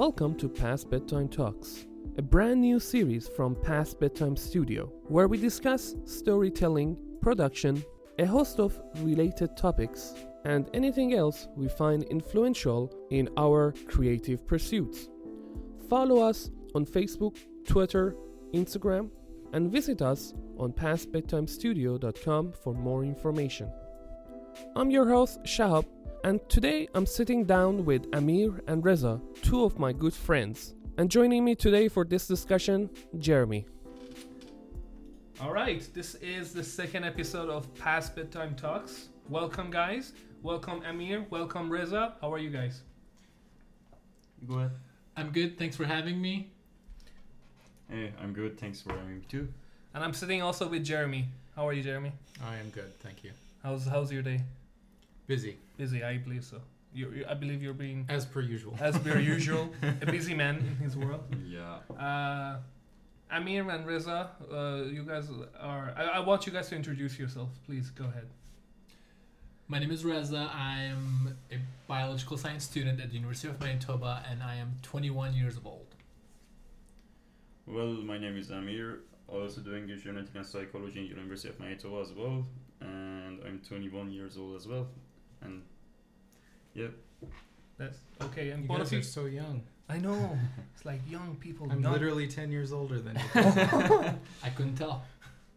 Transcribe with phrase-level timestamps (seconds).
[0.00, 1.84] Welcome to Past Bedtime Talks,
[2.16, 7.84] a brand new series from Past Bedtime Studio, where we discuss storytelling, production,
[8.18, 10.14] a host of related topics,
[10.46, 15.10] and anything else we find influential in our creative pursuits.
[15.90, 17.36] Follow us on Facebook,
[17.68, 18.16] Twitter,
[18.54, 19.10] Instagram,
[19.52, 23.70] and visit us on pastbedtimestudio.com for more information.
[24.74, 25.84] I'm your host, Shahab,
[26.24, 30.74] and today I'm sitting down with Amir and Reza, two of my good friends.
[30.98, 33.66] And joining me today for this discussion, Jeremy.
[35.40, 39.08] All right, this is the second episode of Past Bedtime Talks.
[39.28, 40.12] Welcome, guys.
[40.42, 41.26] Welcome, Amir.
[41.30, 42.14] Welcome, Reza.
[42.20, 42.82] How are you guys?
[44.46, 44.72] Go ahead.
[45.16, 45.58] I'm good.
[45.58, 46.50] Thanks for having me.
[47.88, 48.60] Hey, I'm good.
[48.60, 49.48] Thanks for having me too.
[49.94, 51.28] And I'm sitting also with Jeremy.
[51.56, 52.12] How are you, Jeremy?
[52.44, 52.98] I am good.
[53.00, 53.32] Thank you.
[53.62, 54.42] How's how's your day?
[55.30, 56.60] Busy, Busy, I believe so.
[56.92, 58.74] You, you I believe you're being, as per usual.
[58.80, 59.70] as per usual,
[60.02, 61.22] a busy man in his world.
[61.46, 61.78] Yeah.
[61.96, 62.56] Uh,
[63.30, 65.28] Amir and Reza, uh, you guys
[65.60, 65.94] are.
[65.96, 67.48] I, I want you guys to introduce yourself.
[67.64, 68.26] Please go ahead.
[69.68, 70.50] My name is Reza.
[70.52, 75.60] I'm a biological science student at the University of Manitoba, and I am 21 years
[75.64, 75.94] old.
[77.68, 79.02] Well, my name is Amir.
[79.32, 82.44] I also doing genetic and psychology in University of Manitoba as well,
[82.80, 84.88] and I'm 21 years old as well.
[85.42, 85.62] And
[86.74, 86.88] yeah,
[87.78, 88.50] That's okay.
[88.50, 89.62] And You guys are so young.
[89.88, 90.38] I know.
[90.74, 91.66] It's like young people.
[91.70, 93.22] I'm young- literally 10 years older than you.
[94.42, 95.04] I couldn't tell.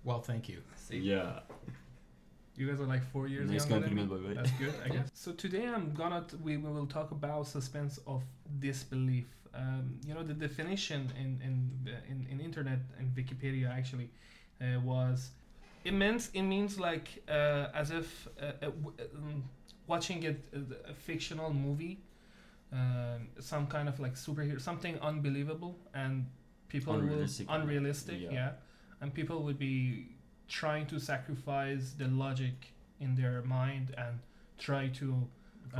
[0.03, 0.59] well, thank you.
[0.89, 1.39] yeah.
[2.55, 4.03] You guys are like four years Nice younger than me.
[4.05, 4.33] by way.
[4.35, 5.09] That's good, I guess.
[5.23, 8.21] So today I'm gonna t- we, we will talk about suspense of
[8.59, 9.25] disbelief.
[9.55, 11.53] Um, you know the definition in in
[12.11, 14.09] in, in internet and Wikipedia actually
[14.61, 15.31] uh, was
[15.83, 19.43] it means it means like uh, as if uh, uh, w- um,
[19.87, 21.99] watching it uh, a fictional movie,
[22.71, 26.25] um, some kind of like superhero something unbelievable and
[26.69, 27.47] people Unrealistic.
[27.47, 28.31] will unrealistic Yeah.
[28.31, 28.51] yeah
[29.01, 30.07] and people would be
[30.47, 34.19] trying to sacrifice the logic in their mind and
[34.57, 35.29] try to um,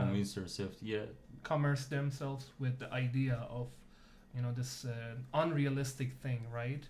[0.08, 0.72] Convince yourself.
[0.82, 1.06] Yeah.
[1.44, 3.68] commerce themselves with the idea of
[4.36, 6.84] you know this uh, unrealistic thing right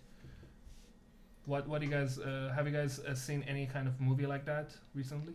[1.46, 4.26] what what do you guys uh, have you guys uh, seen any kind of movie
[4.26, 5.34] like that recently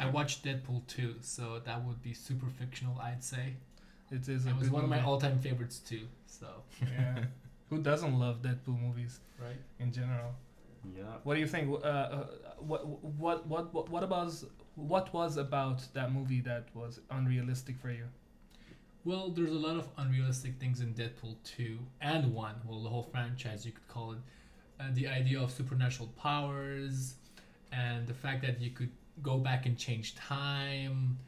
[0.00, 3.54] I watched Deadpool 2, so that would be super fictional, I'd say.
[4.10, 6.06] it is It was good one of my all-time favorites too.
[6.26, 6.46] So,
[6.82, 7.24] yeah
[7.70, 9.60] who doesn't love deadpool movies right?
[9.78, 10.32] in general
[10.96, 11.02] Yeah.
[11.24, 12.26] what do you think uh, uh,
[12.70, 12.80] what
[13.22, 14.32] what what what what about
[14.76, 18.06] what was about that movie that was unrealistic for you
[19.04, 23.04] Well, there's a lot of unrealistic things in Deadpool 2 and 1, well, the whole
[23.14, 24.18] franchise, you could call it.
[24.80, 27.14] Uh, the idea of supernatural powers
[27.72, 28.90] and the fact that you could
[29.22, 31.18] go back and change time.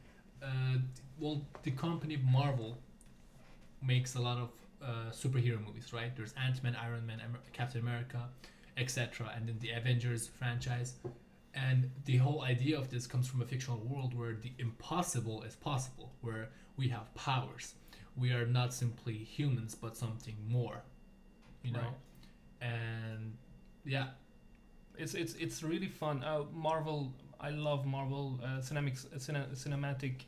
[0.42, 0.78] Uh,
[1.18, 2.78] well, the company Marvel
[3.82, 4.50] makes a lot of
[4.82, 6.14] uh, superhero movies, right?
[6.16, 8.28] There's Ant Man, Iron Man, Amer- Captain America,
[8.76, 9.30] etc.
[9.34, 10.94] And then the Avengers franchise.
[11.54, 15.56] And the whole idea of this comes from a fictional world where the impossible is
[15.56, 17.74] possible, where we have powers.
[18.16, 20.82] We are not simply humans, but something more,
[21.62, 21.80] you know.
[21.80, 22.68] Right.
[22.70, 23.36] And
[23.84, 24.08] yeah,
[24.96, 26.22] it's it's it's really fun.
[26.22, 30.22] Uh, Marvel, I love Marvel uh, cinematic cine, cinematic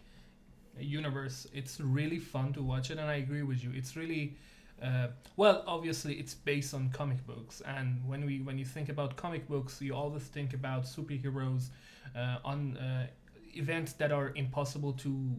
[0.81, 1.47] universe.
[1.53, 3.71] It's really fun to watch it, and I agree with you.
[3.75, 4.37] It's really
[4.83, 5.63] uh, well.
[5.67, 9.81] Obviously, it's based on comic books, and when we when you think about comic books,
[9.83, 11.69] you always think about superheroes
[12.17, 13.07] uh, on uh,
[13.55, 15.37] events that are impossible to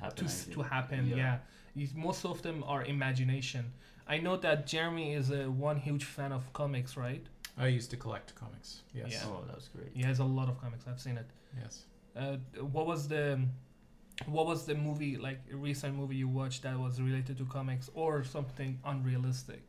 [0.00, 0.16] Happen.
[0.16, 0.54] to, I s- think.
[0.56, 1.08] to happen.
[1.08, 1.38] Yeah,
[1.74, 3.72] It's- most of them are imagination.
[4.06, 7.26] I know that Jeremy is a one huge fan of comics, right?
[7.58, 8.82] I used to collect comics.
[8.94, 9.08] Yes.
[9.12, 9.22] Yeah.
[9.26, 9.90] Oh, that was great.
[9.94, 10.84] He has a lot of comics.
[10.88, 11.26] I've seen it.
[11.60, 11.84] Yes.
[12.16, 13.40] Uh, what was the
[14.26, 17.90] what was the movie like a recent movie you watched that was related to comics
[17.94, 19.62] or something unrealistic?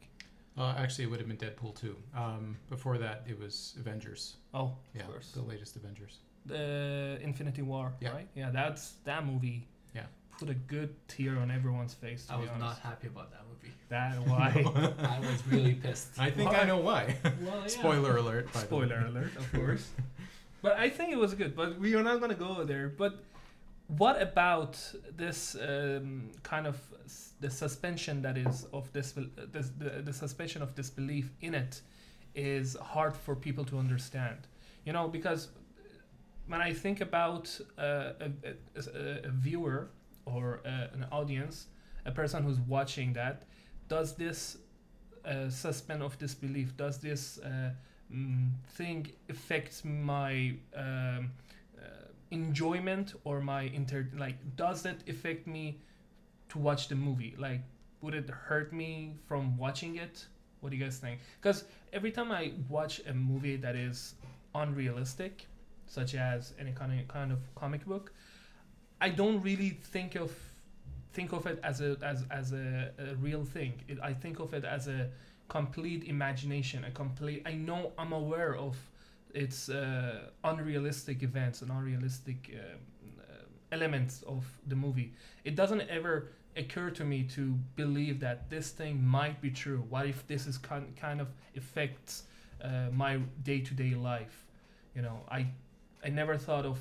[0.58, 1.96] Uh, actually, it would have been Deadpool 2.
[2.16, 4.36] Um, before that, it was Avengers.
[4.54, 5.02] Oh, Yeah.
[5.04, 5.32] of course.
[5.32, 6.18] The latest Avengers.
[6.46, 8.10] The Infinity War, Yeah.
[8.12, 8.28] right?
[8.36, 9.68] Yeah, that's that movie.
[10.42, 10.48] Yeah.
[10.48, 12.26] Put a good tear on everyone's face.
[12.28, 12.62] To I be was honest.
[12.62, 13.74] not happy about that movie.
[13.90, 14.64] That why?
[15.16, 16.20] I was really pissed.
[16.20, 16.60] I think Why?
[16.60, 17.16] I know why.
[17.24, 17.68] Well, yeah.
[17.68, 18.46] Spoiler alert.
[18.54, 19.08] By the Spoiler way.
[19.08, 19.88] alert, of course.
[20.62, 21.56] but I think it was good.
[21.56, 22.90] But we are not gonna go there.
[22.90, 23.24] But
[23.88, 24.78] what about
[25.18, 29.14] this um, kind of s- the suspension that is of this,
[29.52, 31.82] this the, the suspension of disbelief in it
[32.36, 34.38] is hard for people to understand.
[34.86, 35.50] You know, because
[36.48, 38.30] when I think about uh, a,
[38.76, 39.90] a, a viewer
[40.34, 41.68] or uh, an audience,
[42.06, 43.44] a person who's watching that,
[43.88, 44.58] does this
[45.26, 46.76] uh, suspend of disbelief?
[46.78, 47.72] Does this uh,
[48.14, 51.32] mm, thing affect my um,
[51.78, 55.82] uh, enjoyment or my inter like does that affect me
[56.50, 57.36] to watch the movie?
[57.38, 57.62] Like,
[58.02, 60.26] would it hurt me from watching it?
[60.62, 61.20] What do you guys think?
[61.42, 64.16] Because every time I watch a movie that is
[64.56, 65.48] unrealistic,
[65.88, 68.12] such as any kind of kind of comic book,
[69.02, 70.32] I don't really think of
[71.14, 73.74] think of it as a as as a, a real thing.
[73.88, 75.10] It, I think of it as a
[75.48, 77.42] complete imagination, a complete.
[77.46, 78.78] I know I'm aware of
[79.34, 82.60] its uh, unrealistic events and unrealistic uh,
[83.22, 83.36] uh,
[83.72, 85.14] elements of the movie.
[85.44, 89.84] It doesn't ever occur to me to believe that this thing might be true.
[89.90, 92.24] What if this is kind kind of affects
[92.64, 94.46] uh, my day to day life?
[94.96, 95.48] You know, I
[96.04, 96.78] I never thought of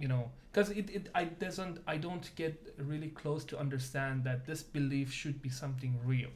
[0.00, 4.46] you know because it, it I doesn't I don't get really close to understand that
[4.46, 6.30] this belief should be something real.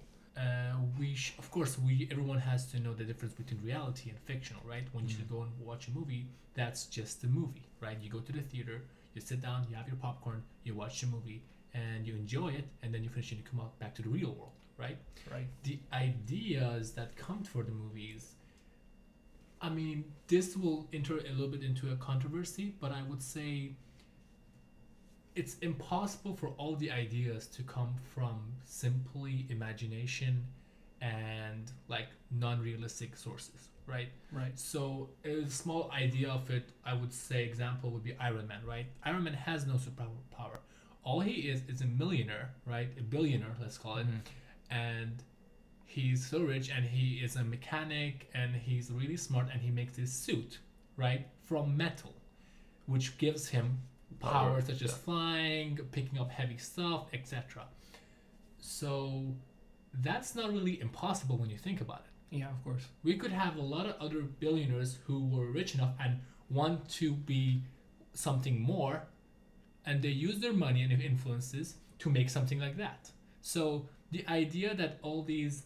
[0.45, 4.19] uh, we sh- of course we everyone has to know the difference between reality and
[4.31, 5.31] fictional right when you Mm.
[5.35, 6.25] go and watch a movie
[6.59, 8.77] that's just a movie right you go to the theater
[9.15, 11.41] you sit down you have your popcorn you watch the movie
[11.83, 14.13] and you enjoy it and then you finish and you come out back to the
[14.19, 14.99] real world right
[15.37, 15.49] Right.
[15.69, 18.23] the ideas that come for the movies
[19.67, 19.99] i mean
[20.33, 23.51] this will enter a little bit into a controversy but i would say
[25.35, 30.45] it's impossible for all the ideas to come from simply imagination
[31.01, 34.09] and like non-realistic sources right?
[34.33, 34.59] Right.
[34.59, 38.87] so a small idea of it i would say example would be iron man right?
[39.05, 40.59] Iron man has no superpower.
[41.09, 42.89] All he is is a millionaire right?
[42.99, 44.07] A billionaire let's call it.
[44.07, 44.21] Mhm.
[44.71, 45.15] and
[45.85, 49.97] he's so rich and he is a mechanic and he's really smart and he makes
[49.97, 50.59] this suit
[50.97, 52.15] right from metal
[52.87, 53.79] which gives him
[54.21, 57.65] Power, power such as flying picking up heavy stuff etc
[58.59, 59.35] so
[60.01, 62.39] that's not really impossible when you think about it.
[62.39, 62.83] Yeah, of course.
[63.05, 66.21] we could have a lot of other billionaires who were rich enough and
[66.51, 67.63] want to be
[68.13, 69.05] something more
[69.87, 73.11] and they use their money and influences to make something like that.
[73.41, 75.65] So the idea that all these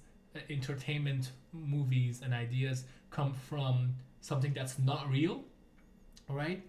[0.51, 5.43] entertainment movies and ideas come from something that's not real
[6.29, 6.63] right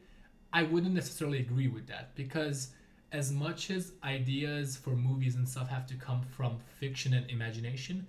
[0.53, 2.69] i wouldn't necessarily agree with that because
[3.11, 8.05] as much as ideas for movies and stuff have to come from fiction and imagination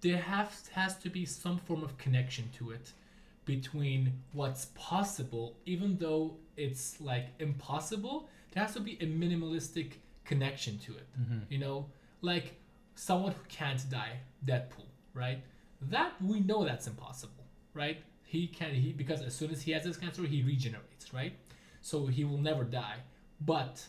[0.00, 2.92] there have has to be some form of connection to it
[3.44, 9.94] between what's possible even though it's like impossible there has to be a minimalistic
[10.24, 11.42] connection to it Mhm.
[11.48, 11.86] you know?
[12.20, 12.60] Like
[12.94, 15.42] someone who can't die deadpool right
[15.80, 17.44] that we know that's impossible
[17.74, 21.34] right he can he because as soon as he has his cancer he regenerates right
[21.80, 22.96] so he will never die
[23.40, 23.84] but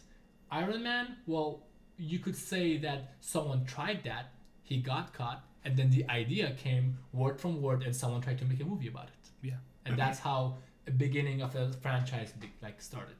[0.51, 1.63] iron man well
[1.97, 4.31] you could say that someone tried that
[4.63, 8.45] he got caught and then the idea came word from word and someone tried to
[8.45, 9.53] make a movie about it Yeah.
[9.85, 13.15] and that's how a beginning of a franchise be, like started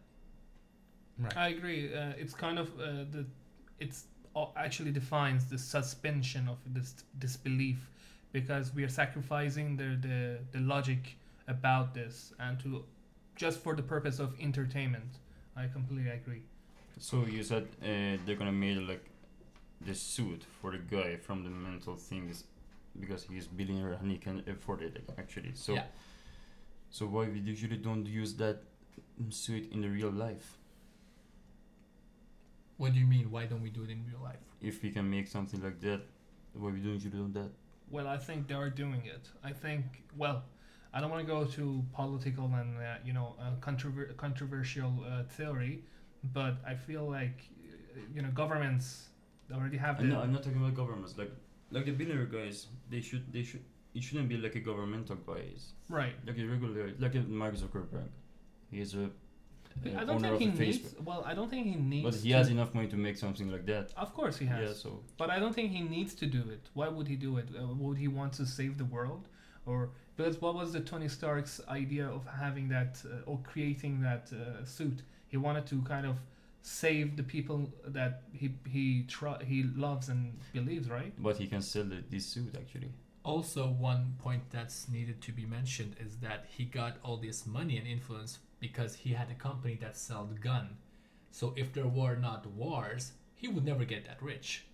[1.20, 1.38] Right.
[1.38, 1.94] I agree.
[1.96, 3.26] Uh, it's kind of uh, the
[3.80, 4.06] it's
[4.36, 7.88] uh, actually defines the suspension of this disbelief
[8.34, 11.16] because we are sacrificing the, the the logic
[11.48, 12.84] about this and to
[13.36, 15.20] just for the purpose of entertainment.
[15.56, 16.44] I completely agree.
[17.00, 19.06] So you said uh, they're gonna make like
[19.82, 22.44] the suit for the guy from the mental things
[23.00, 25.52] because he's billionaire and he can afford it actually.
[25.54, 25.86] So Yeah.
[26.90, 28.64] so why we usually don't use that
[29.30, 30.58] suit in the real life?
[32.78, 35.08] what do you mean why don't we do it in real life If we can
[35.10, 36.02] make something like that,
[36.54, 37.52] why we don't usually do that?
[37.94, 39.30] Well, I think they are doing it.
[39.44, 39.84] I think
[40.18, 40.40] well.
[40.96, 45.24] I don't want to go to political and uh, you know uh, controver- controversial uh,
[45.38, 45.84] theory,
[46.38, 47.38] but I feel like
[48.16, 49.10] you know governments
[49.54, 51.14] already have the I'm not, I'm not talking about governments.
[51.18, 51.32] Like
[51.72, 55.74] like the billionaire guys, they should they should it shouldn't be like a governmental guys.
[55.90, 56.16] right.
[56.26, 58.10] Like a regular like a Mark Zuckerberg.
[58.72, 59.10] He is a,
[59.86, 60.96] a I don't think he needs.
[61.04, 62.04] Well, I don't think he needs.
[62.04, 63.92] But he to, has enough money to make something like that.
[63.98, 64.62] Of course, he has.
[64.62, 66.70] Yeah, so But I don't think he needs to do it.
[66.74, 67.48] Why would he do it?
[67.58, 69.28] Uh, would he want to save the world,
[69.66, 74.30] or because what was the Tony Stark's idea of having that uh, or creating that
[74.34, 75.02] uh, suit?
[75.28, 76.18] He wanted to kind of
[76.64, 81.14] save the people that he he tr- he loves and believes, right?
[81.22, 82.92] but he can sell the, this suit actually.
[83.26, 87.78] Also, one point that's needed to be mentioned is that he got all this money
[87.78, 90.78] and influence because he had a company that sold gun.
[91.32, 94.66] So if there were not wars, he would never get that rich.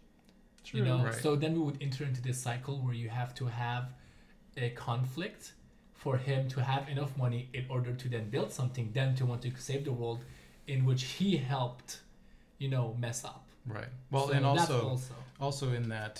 [0.71, 1.03] You know.
[1.05, 1.15] Right.
[1.15, 3.85] So then we would enter into this cycle where you have to have
[4.55, 5.53] a conflict
[5.95, 9.41] for him to have enough money in order to then build something, then to want
[9.41, 10.23] to save the world,
[10.67, 12.01] in which he helped,
[12.59, 13.45] you know, mess up.
[13.65, 13.91] Right.
[14.11, 16.15] Well, So and also, also also in that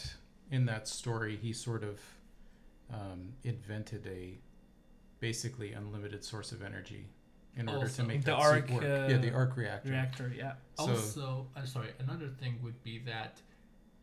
[0.50, 1.98] in that story, he sort of
[2.92, 4.40] um, invented a
[5.20, 7.06] basically unlimited source of energy
[7.56, 8.84] in order Also, to make the that arc, suit work.
[8.84, 9.90] yeah, the uh, arc reactor.
[9.90, 10.54] Reactor, yeah.
[10.78, 11.90] So- also, I'm sorry.
[12.00, 13.38] Another thing would be that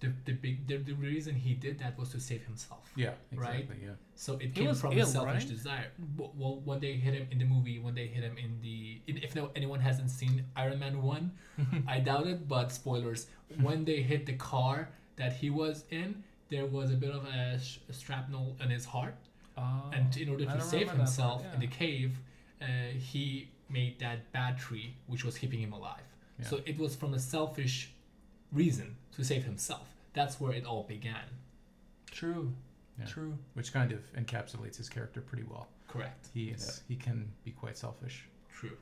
[0.00, 2.90] the the big the, the reason he did that was to save himself.
[2.96, 3.60] Yeah, Right?
[3.60, 3.76] exactly.
[3.86, 3.92] Yeah.
[4.14, 5.48] So it He came from ill, a selfish right?
[5.48, 5.88] desire.
[6.18, 9.16] Well, when they hit him in the movie, when they hit him in the, in,
[9.18, 11.32] if no anyone hasn't seen Iron Man one,
[11.88, 13.26] I doubt it, but spoilers.
[13.62, 17.58] when they hit the car that he was in, there was a bit of a,
[17.58, 19.14] sh- a shrapnel in his heart,
[19.58, 22.20] Oh, and in order to save remember that himself part, in the cave, uh,
[22.60, 22.66] Uh,
[22.98, 26.00] he made that battery which was keeping him alive.
[26.38, 26.46] Yeah.
[26.46, 27.92] So it was from a selfish
[28.52, 29.88] reason to save himself.
[30.12, 31.25] That's where it all began.
[32.10, 32.52] True.
[32.98, 33.06] Yeah.
[33.06, 33.36] True.
[33.54, 35.68] Which kind of encapsulates his character pretty well.
[35.88, 36.28] Correct.
[36.32, 38.26] He is he can be quite selfish.
[38.52, 38.76] True.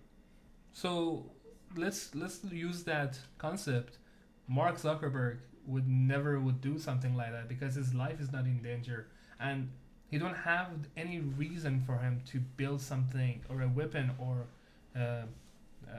[0.73, 1.31] So
[1.77, 3.99] let's let's use that concept.
[4.47, 8.63] Mark Zuckerberg would never would do something like that because his life is not in
[8.63, 9.09] danger
[9.41, 9.71] and
[10.15, 14.47] he don't have any reason for him to build something or a weapon or
[14.95, 15.25] uh,
[15.91, 15.97] uh,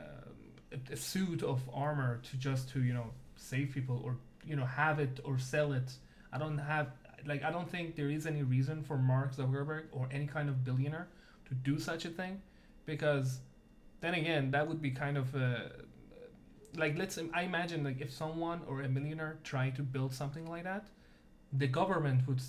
[0.90, 4.16] a, suit of armor to just to you know save people or
[4.48, 5.92] you know have it or sell it.
[6.32, 6.92] I don't have
[7.26, 10.64] like I don't think there is any reason for Mark Zuckerberg or any kind of
[10.64, 11.10] billionaire
[11.50, 12.42] to do such a thing
[12.86, 13.40] because
[14.00, 15.36] then again that would be kind of
[16.78, 20.64] like let's i imagine like if someone or a millionaire tried to build something like
[20.64, 20.88] that
[21.58, 22.42] the government would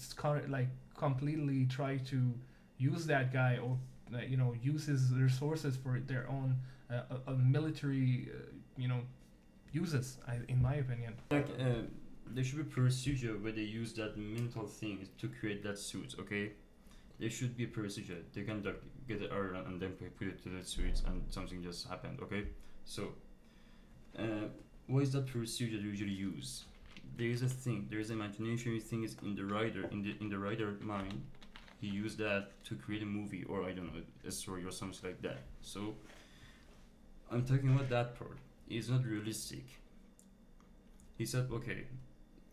[0.48, 2.32] like completely try to
[2.78, 3.78] use that guy or
[4.26, 6.56] you know use his resources for their own
[6.90, 8.38] uh, uh, uh, military uh,
[8.76, 9.00] you know
[9.72, 11.82] uses in my opinion Like, uh,
[12.28, 16.16] there should be procedure where they use that mental thing to create that suit.
[16.18, 16.52] Okay,
[17.20, 18.18] there should be procedure.
[18.34, 18.62] They can
[19.06, 22.18] get the iron and then put it to the suit, and something just happened.
[22.22, 22.44] Okay,
[22.84, 23.12] so
[24.18, 24.48] uh,
[24.86, 26.64] what is that procedure usually use?
[27.16, 27.86] There is a thing.
[27.90, 31.22] There is imagination thing is in the writer in the in the writer mind.
[31.80, 35.10] He used that to create a movie or I don't know a story or something
[35.10, 35.40] like that.
[35.60, 35.94] So
[37.30, 38.38] I'm talking about that part.
[38.68, 39.64] It's not realistic
[41.18, 41.86] he said, "Okay,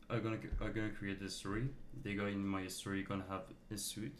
[0.09, 1.67] I'm gonna I'm gonna create this story.
[2.03, 4.13] The guy in my story gonna have a suit,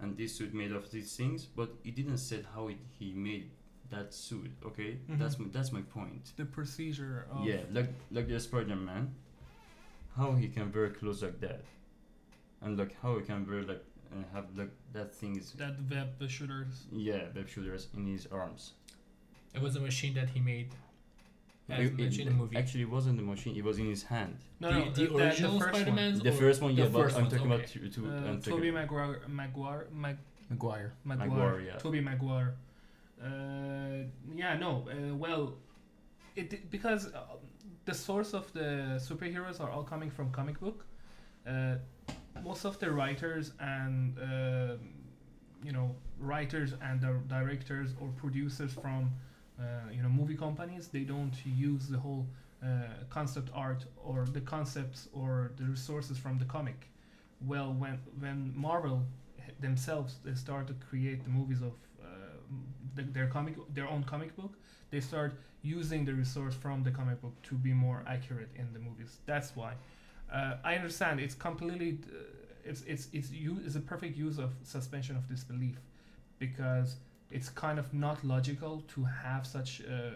[0.00, 1.46] and this suit made of these things.
[1.46, 3.50] But he didn't said how it, he made
[3.90, 4.50] that suit.
[4.64, 5.18] Okay, Mhm.
[5.18, 6.32] that's my, that's my point.
[6.36, 9.14] the procedure of Yeah, like like the Spider Man,
[10.16, 11.62] how he can wear clothes like that,
[12.60, 15.52] and like how he can wear like and have like that things.
[15.52, 18.72] that web shooters Yeah, web shooters in his arms.
[19.54, 20.70] It was a machine that he made.
[21.68, 22.56] As It- it- in the movie.
[22.56, 23.56] Actually, it wasn't the machine.
[23.56, 24.36] It was in his hand.
[24.60, 25.82] no the, no the uh, original the first one.
[25.82, 27.72] Spider-Man's The first one, the yeah, but first I'm ones, talking about okay.
[27.72, 27.88] two.
[27.88, 30.18] two uh, I'm Tobey Maguire Maguire Mag-
[30.50, 30.92] Maguire.
[31.04, 31.76] Maguire, Maguire, yeah.
[31.78, 32.54] Tobey Maguire.
[33.22, 34.04] Uh,
[34.34, 34.88] yeah, no.
[34.90, 35.54] Uh, well,
[36.36, 37.20] it because uh,
[37.84, 40.84] the source of the superheroes are all coming from comic book.
[41.46, 41.76] Uh,
[42.42, 44.76] most of the writers and uh,
[45.64, 49.10] you know writers and directors or producers from
[49.58, 52.26] uh, you know movie companies they don't use the whole
[52.64, 52.66] uh,
[53.10, 56.88] concept art or the concepts or the resources from the comic.
[57.44, 59.02] Well, when when Marvel
[59.60, 61.72] themselves they start to create the movies of
[62.02, 62.06] uh,
[62.94, 64.54] the, their comic their own comic book
[64.90, 68.78] they start using the resource from the comic book to be more accurate in the
[68.78, 69.18] movies.
[69.26, 69.74] That's why.
[70.32, 72.16] Uh, i understand it's completely uh,
[72.64, 75.76] it's it's it's you is a perfect use of suspension of disbelief
[76.38, 76.96] because
[77.30, 80.12] it's kind of not logical to have such uh,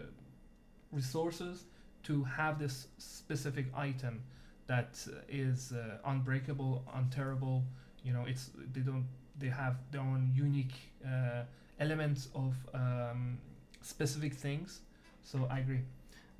[0.91, 1.65] resources
[2.03, 4.23] to have this specific item
[4.65, 7.63] that uh, uh, unbreakable unterrible
[8.03, 9.05] you know it's they don't
[9.37, 10.75] they have their own unique
[11.05, 11.43] uh,
[11.79, 13.37] elements of um,
[13.81, 14.81] specific things
[15.29, 15.83] so i agree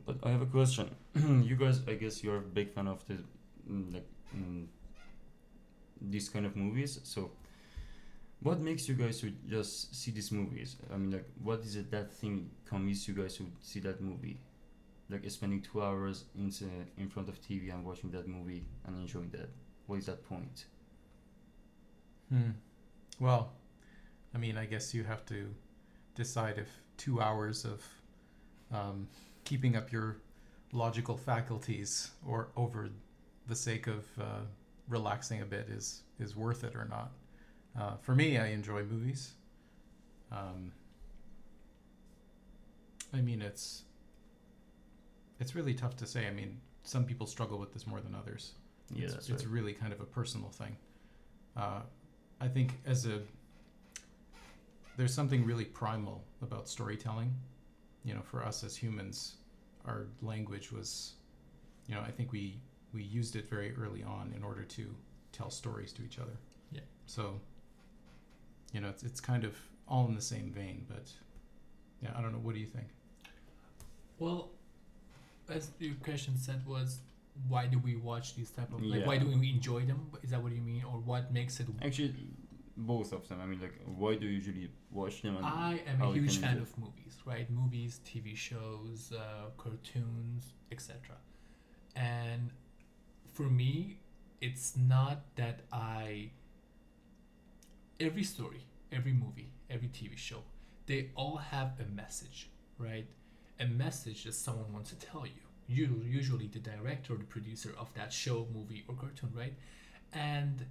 [0.08, 0.88] But I have a question.
[1.50, 3.18] you guys, I guess you're a big fan of the
[3.70, 4.66] mm, like mm,
[6.02, 7.00] these kind of movies.
[7.04, 7.32] So,
[8.42, 10.76] what makes you guys to just see these movies?
[10.94, 14.38] I mean, like, what is it that thing convinces you guys to see that movie?
[15.10, 16.52] Like spending two hours in
[16.98, 19.50] in front of TV and watching that movie and enjoying that.
[19.88, 20.66] What is that point?
[22.30, 22.52] Hmm.
[23.20, 23.54] Well,
[24.36, 25.54] I mean, I guess you have to
[26.16, 27.84] decide if two hours of
[28.72, 29.08] um,
[29.44, 30.18] keeping up your
[30.74, 32.90] logical faculties or over
[33.48, 34.42] the sake of uh,
[34.88, 37.12] relaxing a bit is is worth it or not.
[37.80, 39.34] Uh, for me, I enjoy movies.
[40.32, 40.72] Um,
[43.14, 43.84] I mean, it's
[45.40, 46.28] it's really tough to say.
[46.28, 48.54] I mean, some people struggle with this more than others
[48.94, 49.54] Yeah, it's, that's it's right.
[49.54, 50.76] really kind of a personal thing.
[51.56, 51.82] Uh,
[52.42, 53.22] I think as a
[54.98, 57.34] there's something really primal about storytelling.
[58.08, 59.36] You know, for us as humans,
[59.84, 61.16] our language was,
[61.90, 62.62] you know, I think we
[62.94, 64.96] we used it very early on in order to
[65.34, 66.38] tell stories to each other.
[66.72, 66.88] Yeah.
[67.06, 67.42] So,
[68.72, 69.54] you know, it's it's kind of
[69.90, 71.12] all in the same vein, but
[72.02, 72.44] yeah, I don't know.
[72.48, 72.88] What do you think?
[74.20, 74.52] Well,
[75.50, 77.00] as your question said was,
[77.50, 80.00] why do we watch these type of like why do we enjoy them?
[80.24, 81.68] Is that what you mean, or what makes it?
[81.82, 82.16] Actually,
[82.78, 83.42] both of them.
[83.42, 85.38] I mean, like, why do you usually watch them?
[85.42, 87.50] I am a huge fan of movies, right?
[87.50, 91.16] Movies, TV shows, uh, cartoons, etc.
[91.96, 92.52] And
[93.34, 94.00] for me,
[94.42, 96.32] it's not that I.
[98.00, 100.44] Every story, every movie, every TV show,
[100.86, 103.08] they all have a message, right?
[103.60, 105.42] A message that someone wants to tell you.
[105.68, 109.54] You usually the director or the producer of that show, movie, or cartoon, right?
[110.14, 110.66] And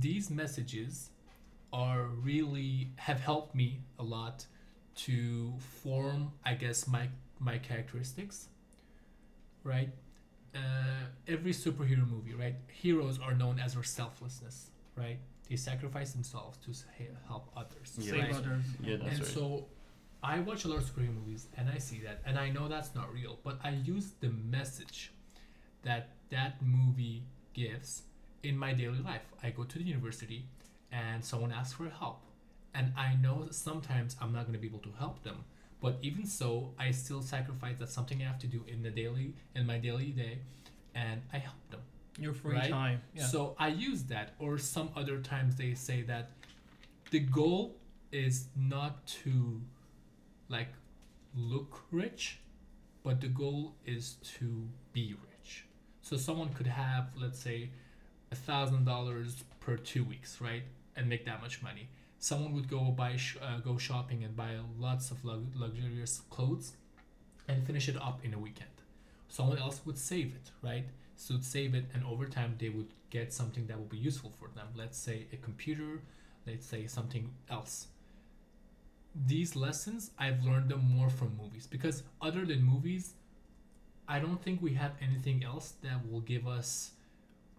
[0.00, 1.10] these messages
[1.72, 4.46] are really have helped me a lot
[4.94, 7.08] to form i guess my
[7.40, 8.48] my characteristics
[9.64, 9.90] right
[10.54, 10.58] uh,
[11.26, 16.70] every superhero movie right heroes are known as their selflessness right they sacrifice themselves to
[17.28, 18.10] help others Yeah.
[18.12, 18.34] Save right?
[18.34, 18.64] others.
[18.82, 19.28] Yeah, that's and right.
[19.28, 19.66] so
[20.22, 22.94] I watch a lot of superhero movies and I see that and I know that's
[22.94, 25.12] not real, but I use the message
[25.82, 28.04] that that movie gives
[28.44, 29.22] in my daily life.
[29.42, 30.46] I go to the university
[30.92, 32.20] and someone asks for help.
[32.74, 35.44] And I know that sometimes I'm not going to be able to help them,
[35.80, 39.34] but even so, I still sacrifice that something I have to do in the daily
[39.54, 40.38] in my daily day
[40.94, 41.80] and I help them.
[42.18, 42.70] Your free Right?
[42.70, 43.00] time.
[43.14, 43.26] Yeah.
[43.26, 46.30] So I use that, or some other times they say that
[47.10, 47.76] the goal
[48.12, 49.60] is not to
[50.48, 50.68] like
[51.36, 52.38] look rich,
[53.02, 55.66] but the goal is to be rich.
[56.02, 57.70] So someone could have, let's say,
[58.34, 60.64] a thousand dollars per two weeks, right,
[60.96, 61.88] and make that much money.
[62.18, 66.72] Someone would go buy, sh- uh, go shopping and buy lots of lug- luxurious clothes,
[67.48, 68.70] and finish it up in a weekend.
[69.28, 70.86] Someone else would save it, right?
[71.16, 74.48] So save it, and over time they would get something that will be useful for
[74.56, 74.68] them.
[74.76, 76.02] Let's say a computer,
[76.46, 77.88] let's say something else.
[79.26, 83.14] These lessons I've learned them more from movies because other than movies,
[84.08, 86.92] I don't think we have anything else that will give us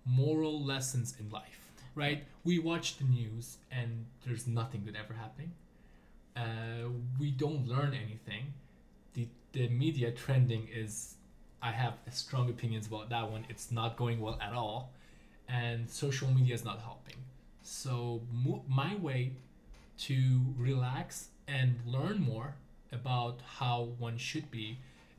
[0.06, 1.60] moral lessons in life.
[1.96, 2.26] Right?
[2.44, 5.52] We watch the news and there's nothing good ever happening.
[6.36, 6.90] Uh,
[7.20, 8.54] we don't learn anything.
[9.14, 11.16] The the media trending is
[11.62, 13.46] I have strong opinions about that one.
[13.50, 14.92] It's not going well at all,
[15.50, 17.18] and social media is not helping.
[17.64, 19.34] So mo- my way
[20.00, 22.56] to relax and learn more
[22.92, 24.78] about how one should be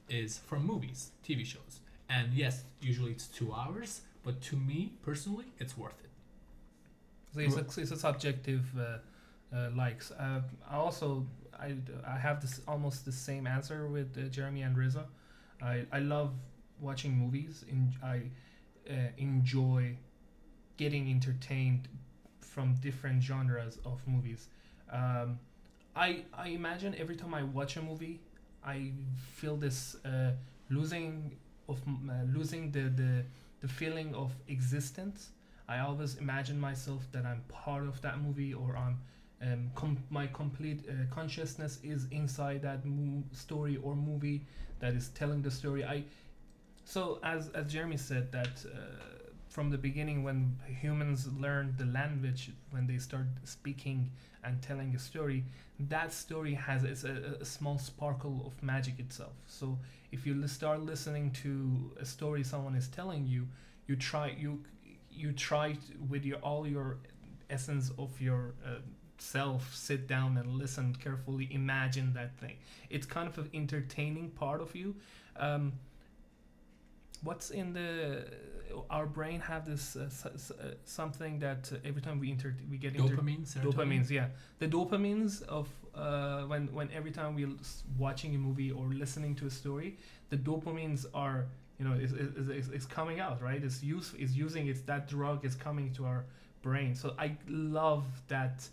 [0.09, 1.81] is from movies, TV shows.
[2.09, 6.11] And yes, usually it's two hours, but to me personally, it's worth it.
[7.33, 8.99] So it's a, it's a subjective uh,
[9.57, 10.11] uh, likes.
[10.11, 11.25] Uh, I also
[11.59, 15.05] I, I have this almost the same answer with uh, Jeremy and Reza.
[15.63, 16.33] I, I love
[16.81, 17.65] watching movies.
[17.71, 18.23] In, I
[18.91, 19.97] uh, enjoy
[20.77, 21.89] getting entertained
[22.41, 24.49] from different genres of movies.
[24.91, 25.39] Um,
[25.95, 28.21] I I imagine every time I watch a movie,
[28.65, 28.91] I
[29.37, 30.33] feel this uh,
[30.69, 31.37] losing
[31.69, 33.25] of uh, losing the, the
[33.61, 35.31] the feeling of existence.
[35.69, 38.99] I always imagine myself that I'm part of that movie or I'm
[39.43, 44.47] um, com- my complete uh, consciousness is inside that mo- story or movie
[44.81, 45.85] that is telling the story.
[45.85, 46.05] I
[46.85, 48.79] so as as Jeremy said that uh,
[49.57, 54.11] from the beginning when humans learn the language when they start speaking
[54.45, 55.43] and telling a story
[55.81, 59.33] that story has it's a, a small sparkle of magic itself.
[59.47, 59.79] So
[60.13, 63.49] if you start listening to a story someone is telling you
[63.87, 64.63] you try you
[65.11, 66.99] you try to, with your all your
[67.49, 68.81] essence of your uh,
[69.17, 72.57] self sit down and listen carefully imagine that thing.
[72.91, 74.97] It's kind of an entertaining part of you.
[75.39, 75.73] Um,
[77.23, 78.25] what's in the
[78.91, 82.95] our brain have this uh, uh, something that uh, every time we enter we get
[82.95, 84.27] inter- Dopamine, dopamines yeah.
[84.59, 87.57] The dopamines of uh, when when every time we're
[87.99, 89.97] watching a movie or listening to a story
[90.31, 91.47] the dopamines are
[91.79, 93.63] you know is, is, is, is coming out right?
[93.63, 96.25] It's use is using it's that drug is coming to our
[96.63, 96.95] brain.
[96.95, 98.69] So i love that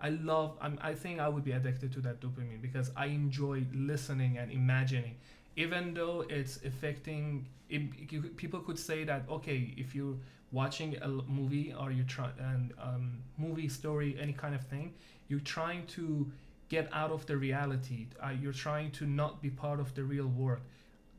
[0.00, 3.64] i love I'm, i think i would be addicted to that dopamine because i enjoy
[3.72, 5.14] listening and imagining
[5.56, 10.16] even though it's affecting it, you, people could say that okay if you're
[10.50, 14.92] watching a movie or you try and um, movie story any kind of thing
[15.28, 16.30] you're trying to
[16.68, 18.06] get out of the reality.
[18.22, 20.60] Uh, you're trying to not be part of the real world.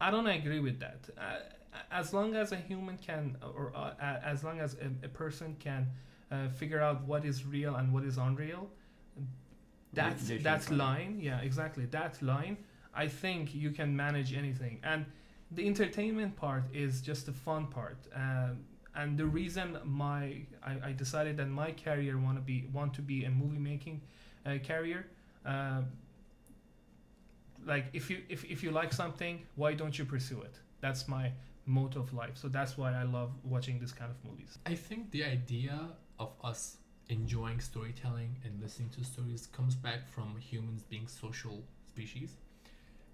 [0.02, 1.10] I don't agree with that.
[1.17, 1.22] Uh,
[1.91, 3.93] as long as a human can or uh,
[4.24, 5.88] as long as a, a person can
[6.32, 8.67] uh, figure out what is real and what is unreal
[9.93, 11.19] that's that's line.
[11.22, 11.86] Yeah exactly.
[11.86, 12.58] That line
[12.96, 15.06] i think you can manage anything and
[15.52, 18.58] the entertainment part is just the fun part um,
[18.96, 23.02] and the reason my I, I decided that my career want to be want to
[23.02, 24.02] be a movie making
[24.46, 25.08] uh, career
[25.46, 25.82] uh,
[27.66, 31.32] like if you if, if you like something why don't you pursue it that's my
[31.66, 32.36] mode of life.
[32.36, 34.58] So that's why I love watching this kind of movies.
[34.66, 35.80] I think the idea
[36.20, 36.78] of us
[37.10, 42.36] enjoying storytelling and listening to stories comes back from humans being social species.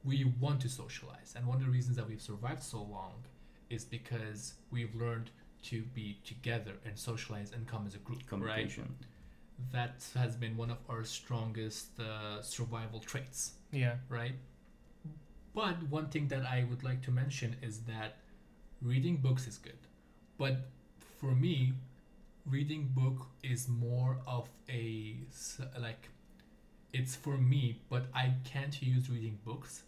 [0.03, 3.23] We want to socialize, and one of the reasons that we've survived so long
[3.69, 5.29] is because we've learned
[5.63, 8.71] to be together and socialize and come as a group, right?
[9.73, 13.51] That has been one of our strongest uh, survival traits.
[13.71, 13.95] Yeah.
[14.07, 14.35] right?
[15.53, 18.17] But one thing that I would like to mention is that
[18.81, 19.77] reading books is good.
[20.37, 20.69] But
[21.19, 21.73] for me,
[22.45, 25.17] reading book is more of a
[25.79, 26.09] like
[26.93, 29.83] it's for me, but I can't use reading books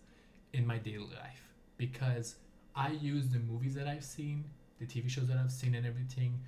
[0.54, 1.44] in my daily life
[1.78, 2.36] because
[2.76, 4.46] I use the movies that I've seen,
[4.80, 6.40] the TV shows that I've seen and everything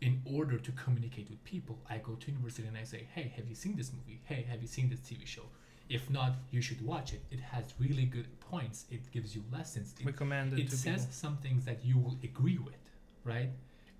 [0.00, 1.78] in order to communicate with people.
[1.88, 4.20] I go to university and I say, "Hey, have you seen this movie?
[4.24, 5.46] Hey, have you seen this TV show?"
[5.88, 7.22] If not, you should watch it.
[7.30, 8.86] It has really good points.
[8.90, 9.94] It gives you lessons.
[10.00, 11.12] It, Recommended it says people.
[11.12, 12.82] some things that you will agree with,
[13.24, 13.50] right?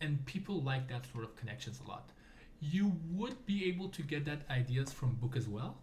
[0.01, 2.11] And people like that sort of connections a lot.
[2.61, 5.79] You would be able to get that ideas from book as well.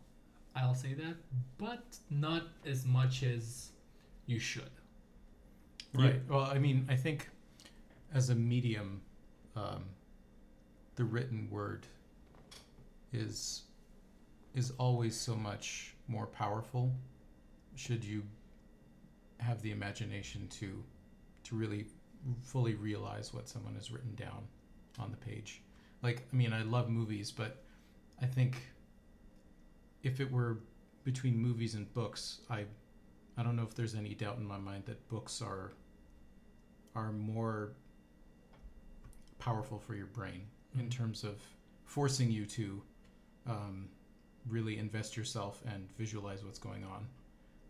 [0.56, 1.16] I'll say that,
[1.58, 3.70] but not as much as
[4.26, 4.70] you should.
[5.94, 6.22] Right.
[6.30, 7.30] Well, I mean, I think
[8.14, 9.02] as a medium,
[9.56, 9.86] um,
[10.96, 11.86] the written word
[13.12, 13.64] is
[14.56, 16.92] is always so much more powerful.
[17.76, 18.24] Should you
[19.40, 20.84] have the imagination to
[21.44, 21.86] to really
[22.42, 24.44] fully realize what someone has written down
[25.00, 25.62] on the page.
[26.02, 27.64] Like, I mean, I love movies, but
[28.22, 28.58] I think
[30.04, 30.60] if it were
[31.04, 32.66] between movies and books, I
[33.36, 35.74] I don't know if there's any doubt in my mind that books are
[36.96, 37.74] are more
[39.40, 40.92] powerful for your brain in Mhm.
[40.92, 41.42] terms of
[41.86, 42.84] forcing you to
[43.46, 43.90] um,
[44.48, 47.08] really invest yourself and visualize what's going on.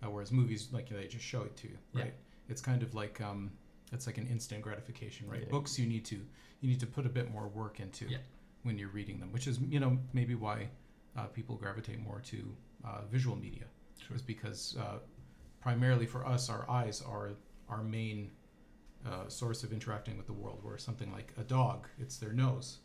[0.03, 2.03] Uh, whereas movies, like they just show it to you, Yeah.
[2.03, 2.13] right?
[2.49, 3.51] It's kind of like um,
[3.91, 5.41] it's like an instant gratification, right?
[5.43, 5.49] Yeah.
[5.49, 6.15] Books you need to
[6.61, 8.19] you need to put a bit more work into Yeah.
[8.63, 10.69] when you're reading them, which is you know maybe why
[11.17, 13.65] uh, people gravitate more to uh, visual media,
[13.99, 14.15] True.
[14.15, 14.99] is because uh,
[15.61, 17.31] primarily for us, our eyes are
[17.69, 18.31] our main
[19.05, 20.59] uh, source of interacting with the world.
[20.61, 22.79] Where something like a dog, it's their nose,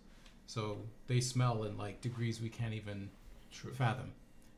[0.46, 3.10] so they smell in like degrees we can't even
[3.50, 3.72] True.
[3.72, 4.12] fathom.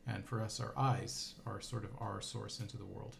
[0.06, 3.16] And for us, our eyes are sort of our source into the world.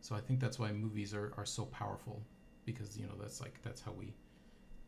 [0.00, 2.22] So I think that's why movies are, are so powerful
[2.64, 4.14] because you know that's like that's how we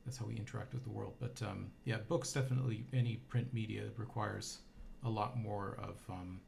[0.05, 1.15] that's how we interact with the world.
[1.21, 4.59] But um, yeah, books definitely any print media requires
[5.05, 6.41] a lot more of um,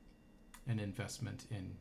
[0.66, 1.74] an investment in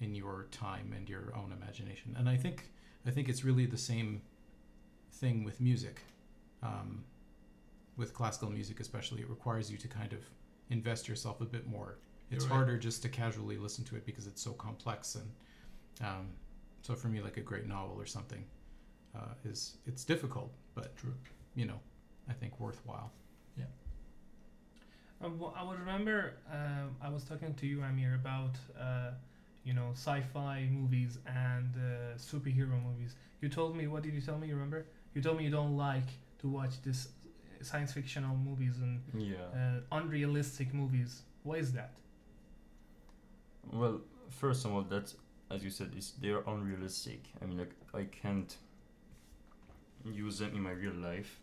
[0.00, 2.16] in your time and your own imagination.
[2.18, 2.70] And I think
[3.06, 4.22] I think it's really the same
[5.12, 6.00] thing with music.
[6.62, 7.04] Um,
[7.96, 10.20] with classical music especially, it requires you to kind of
[10.70, 11.98] invest yourself a bit more.
[12.30, 12.54] It's right.
[12.54, 15.30] harder just to casually listen to it because it's so complex and
[16.00, 16.28] um,
[16.80, 18.42] so for me like a great novel or something
[19.14, 21.12] uh, is it's difficult but True.
[21.54, 21.78] you know
[22.28, 23.12] I think worthwhile.
[25.22, 29.10] Uh, I would remember um, I was talking to you, Amir, about uh,
[29.64, 33.14] you know sci-fi movies and uh, superhero movies.
[33.40, 34.48] You told me what did you tell me?
[34.48, 34.86] You remember?
[35.14, 36.08] You told me you don't like
[36.40, 37.08] to watch this
[37.60, 39.36] science fictional movies and Yeah.
[39.54, 41.22] uh, unrealistic movies.
[41.44, 41.90] Why is that?
[43.72, 45.14] Well, first of all, that's
[45.50, 47.20] as you said, is they are unrealistic.
[47.40, 48.56] I mean, like I can't
[50.04, 51.38] use them in my real life,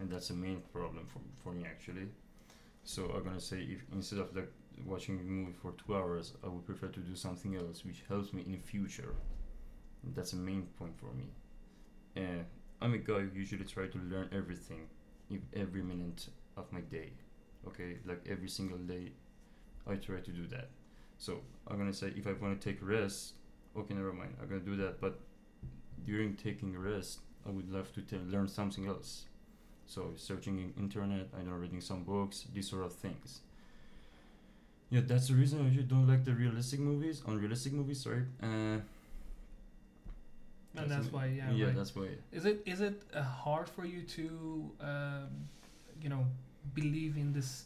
[0.00, 2.08] and that's the main problem for for me actually.
[2.84, 4.50] So I'm gonna say if instead of like
[4.84, 8.32] watching a movie for two hours, I would prefer to do something else which helps
[8.32, 9.14] me in the future.
[10.14, 11.26] That's the main point for me.
[12.16, 12.44] And
[12.82, 14.88] I'm a guy who usually try to learn everything,
[15.54, 17.12] every minute of my day.
[17.66, 19.12] Okay, like every single day,
[19.86, 20.70] I try to do that.
[21.18, 23.34] So I'm gonna say if I want to take rest,
[23.76, 24.36] okay, never mind.
[24.42, 25.00] I'm gonna do that.
[25.00, 25.20] But
[26.06, 29.26] during taking rest, I would love to t- learn something else.
[29.88, 33.40] So searching in internet, I know reading some books, these sort of things.
[34.90, 38.00] Yeah, that's the reason I usually don't like the realistic movies, unrealistic movies.
[38.02, 38.22] Sorry.
[38.42, 38.80] Uh,
[40.76, 41.50] And that's why, yeah.
[41.50, 41.74] yeah, right.
[41.76, 42.08] that's why.
[42.32, 44.26] Is it is it uh, hard for you to
[44.80, 45.28] um,
[46.02, 46.24] you know
[46.74, 47.64] believe in this,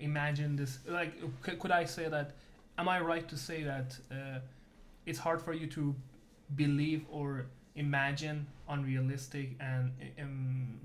[0.00, 0.78] imagine this?
[0.86, 1.12] Like,
[1.46, 2.32] c- could I say that?
[2.78, 4.40] Am I right to say that uh,
[5.06, 5.94] it's hard for you to
[6.56, 10.80] believe or imagine unrealistic and um,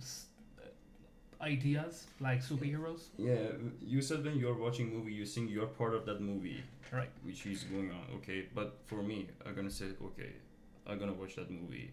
[1.43, 3.01] ideas like superheroes?
[3.17, 3.47] Yeah,
[3.85, 7.09] you said when you're watching movie, you think you're part of that movie, Right.
[7.23, 8.05] which is going on.
[8.17, 10.31] Okay, but for me, I'm gonna say, okay,
[10.87, 11.91] I'm gonna watch that movie,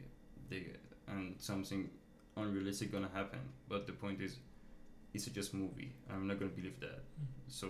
[0.49, 0.63] they,
[1.09, 1.89] and something
[2.37, 3.41] unrealistic gonna happen.
[3.69, 4.37] But the point is,
[5.15, 5.91] it's just movie.
[6.11, 7.01] I'm not gonna believe that.
[7.49, 7.67] So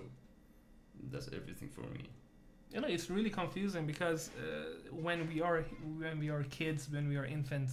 [1.11, 2.05] that's everything for me.
[2.75, 4.41] you know it's really confusing because uh,
[5.07, 5.59] when we are
[6.03, 7.73] when we are kids when we are infants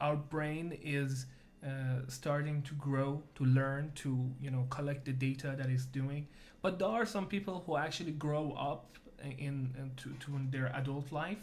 [0.00, 1.26] our brain is
[1.64, 6.26] uh, starting to grow, to learn, to you know collect the data that it's doing.
[6.62, 11.12] But there are some people who actually grow up in, in to, to their adult
[11.12, 11.38] life,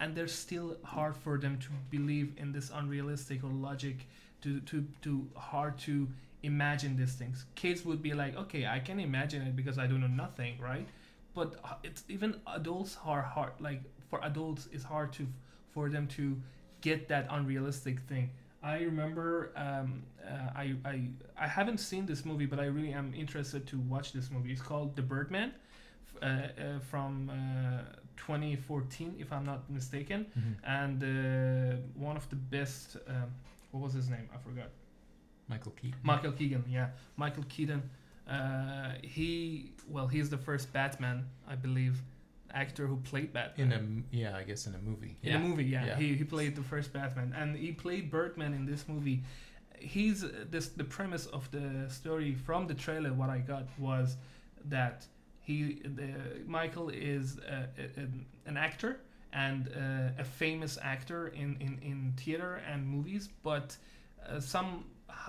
[0.00, 4.06] and they're still hard for them to believe in this unrealistic or logic,
[4.42, 6.08] to to to hard to
[6.42, 7.44] imagine these things.
[7.54, 10.86] Kids would be like, okay, I can imagine it because I don't know nothing, right?
[11.34, 13.52] But uh, it's even adults are hard.
[13.60, 15.26] Like for adults, it's hard to
[15.72, 16.40] for them to
[16.80, 18.30] get that unrealistic thing.
[18.62, 23.14] I remember um, uh, I, I I haven't seen this movie, but I really am
[23.14, 24.50] interested to watch this movie.
[24.52, 25.52] It's called The Birdman,
[26.20, 27.82] uh, uh, from uh,
[28.16, 30.26] 2014, if I'm not mistaken,
[30.64, 32.96] and uh, one of the best.
[33.06, 33.30] Um,
[33.70, 34.28] what was his name?
[34.34, 34.70] I forgot.
[35.48, 36.00] Michael Keaton.
[36.02, 37.82] Michael Keaton, yeah, Michael Keaton.
[38.28, 42.02] Uh, he well, he's the first Batman, I believe,
[42.52, 45.16] actor who played Batman in a yeah, I guess in a movie.
[45.22, 45.36] in Yeah.
[45.36, 45.64] a movie.
[45.64, 45.96] Yeah, Yeah.
[45.96, 49.22] He, he played the first Batman, and he played Birdman in this movie.
[49.78, 53.12] He's uh, this the premise of the story from the trailer.
[53.12, 54.16] What I got was
[54.64, 55.06] that
[55.40, 56.08] he the,
[56.46, 59.00] Michael is uh, a, an- an actor
[59.32, 63.76] and uh, a famous actor in, in, in theater and movies, but
[64.26, 64.84] uh, some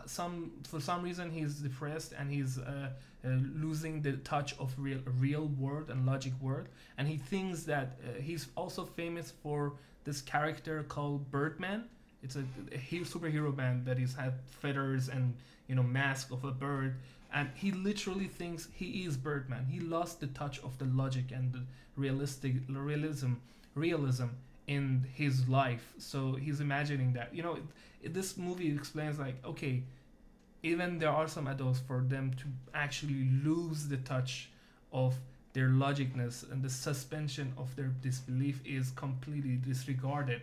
[0.06, 2.89] some for some reason he's depressed and he's uh,
[3.24, 8.00] uh, losing the touch of real real world and logic world and he thinks that
[8.04, 11.84] uh, he's also famous for this character called Birdman.
[12.24, 15.36] It's a, a superhero band that he's had feathers and
[15.68, 16.96] you know mask of a bird,
[17.34, 19.68] and he literally thinks he is Birdman.
[19.70, 21.63] He lost the touch of the logic and the
[21.96, 23.34] realistic realism
[23.76, 24.28] realism
[24.77, 25.93] in his life.
[25.97, 27.63] So he's imagining that you know it,
[28.03, 29.84] it- this movie explains like okay,
[30.63, 34.49] even there are some adults for them to actually lose the touch
[34.91, 35.15] of
[35.53, 40.41] their logicness and the suspension of their disbelief is completely disregarded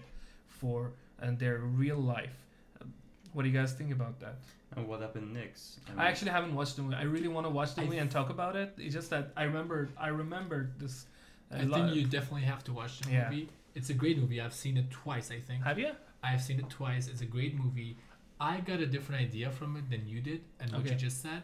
[0.48, 2.36] for and their real life.
[2.80, 2.92] Um,
[3.32, 4.36] What do you guys think about that?
[4.76, 5.78] And what happened next?
[5.96, 6.96] I actually haven't watched the movie.
[6.96, 8.74] I really want to watch the I movie and talk about it.
[8.78, 11.06] It's just that I remember I remember this.
[11.50, 13.30] I think you definitely have to watch the Yeah.
[13.30, 13.48] movie.
[13.74, 14.40] It's a great movie.
[14.40, 15.30] I've seen it twice.
[15.30, 15.92] I think have you?
[16.22, 17.08] I've seen it twice.
[17.08, 17.96] It's a great movie.
[18.40, 21.42] I got a different idea from it than you did, and what you just said.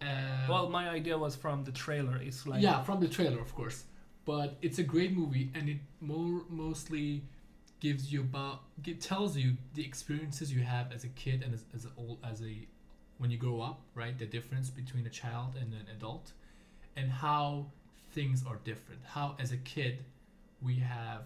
[0.00, 2.16] Uh, Well, my idea was from the trailer.
[2.16, 3.84] It's like yeah, from the trailer, of course.
[4.24, 7.24] But it's a great movie, and it more mostly
[7.80, 11.64] gives you about it tells you the experiences you have as a kid and as,
[11.74, 12.66] as a old as a
[13.18, 14.16] when you grow up, right?
[14.18, 16.32] The difference between a child and an adult,
[16.96, 17.66] and how
[18.12, 19.00] things are different.
[19.04, 20.04] How as a kid
[20.60, 21.22] we have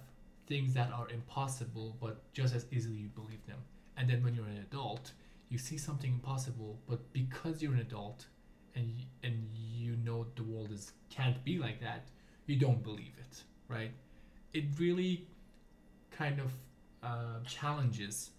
[0.46, 3.59] things that are impossible, but just as easily you believe them.
[3.96, 5.12] And then when you're an adult,
[5.49, 8.27] you see something impossible, but because you're an adult
[8.75, 12.03] and y- and you know the world is can't be like that,
[12.46, 13.92] you don't believe it, right?
[14.53, 15.27] It really
[16.11, 16.53] kind of
[17.03, 18.31] uh, challenges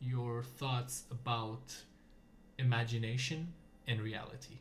[0.00, 1.74] your thoughts about
[2.58, 3.52] imagination
[3.86, 4.58] and reality.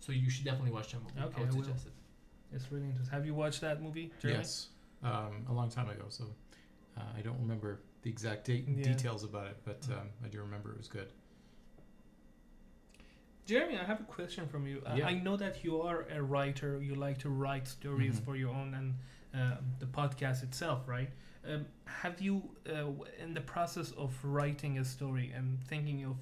[0.00, 1.20] So you should definitely watch that movie.
[1.20, 1.64] Okay, I would I will.
[1.64, 1.92] suggest it.
[2.54, 3.12] It's really interesting.
[3.14, 4.12] Have you watched that movie?
[4.20, 4.38] Jeremy?
[4.40, 4.68] Yes,
[5.02, 6.04] um, a long time ago.
[6.08, 6.24] So
[6.96, 8.84] uh, I don't remember the exact date Yeah.
[8.84, 11.08] details about it, but um, I do remember it was good.
[13.44, 14.82] Jeremy, I have a question from you.
[14.86, 15.08] Uh, Yeah.
[15.08, 16.80] I know that you are a writer.
[16.80, 18.24] You like to write stories Mhm.
[18.24, 18.94] for your own and
[19.34, 21.10] uh, the podcast itself, right?
[21.44, 26.16] Um, have you, uh, in the process of writing a story and thinking of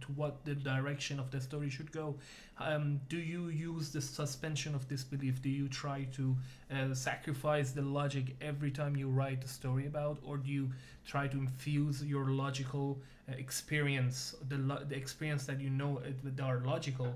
[0.00, 2.14] to what the direction of the story should go,
[2.58, 5.42] um, do you use the suspension of disbelief?
[5.42, 6.36] Do you try to
[6.72, 10.70] uh, sacrifice the logic every time you write a story about, or do you
[11.06, 16.36] try to infuse your logical uh, experience, the, lo- the experience that you know it,
[16.36, 17.14] that are logical,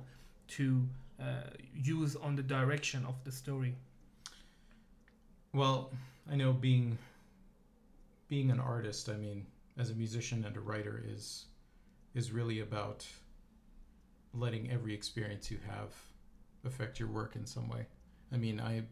[0.49, 0.83] to
[1.21, 1.43] uh,
[1.75, 3.75] use on the direction of the story.
[5.55, 5.91] Well,
[6.31, 6.99] I know being
[8.29, 9.45] being an artist, I mean,
[9.77, 11.45] as a musician and a writer is
[12.15, 13.07] is really about
[14.35, 15.95] letting every experience you have
[16.65, 17.87] affect your work in some way.
[18.33, 18.83] I mean, I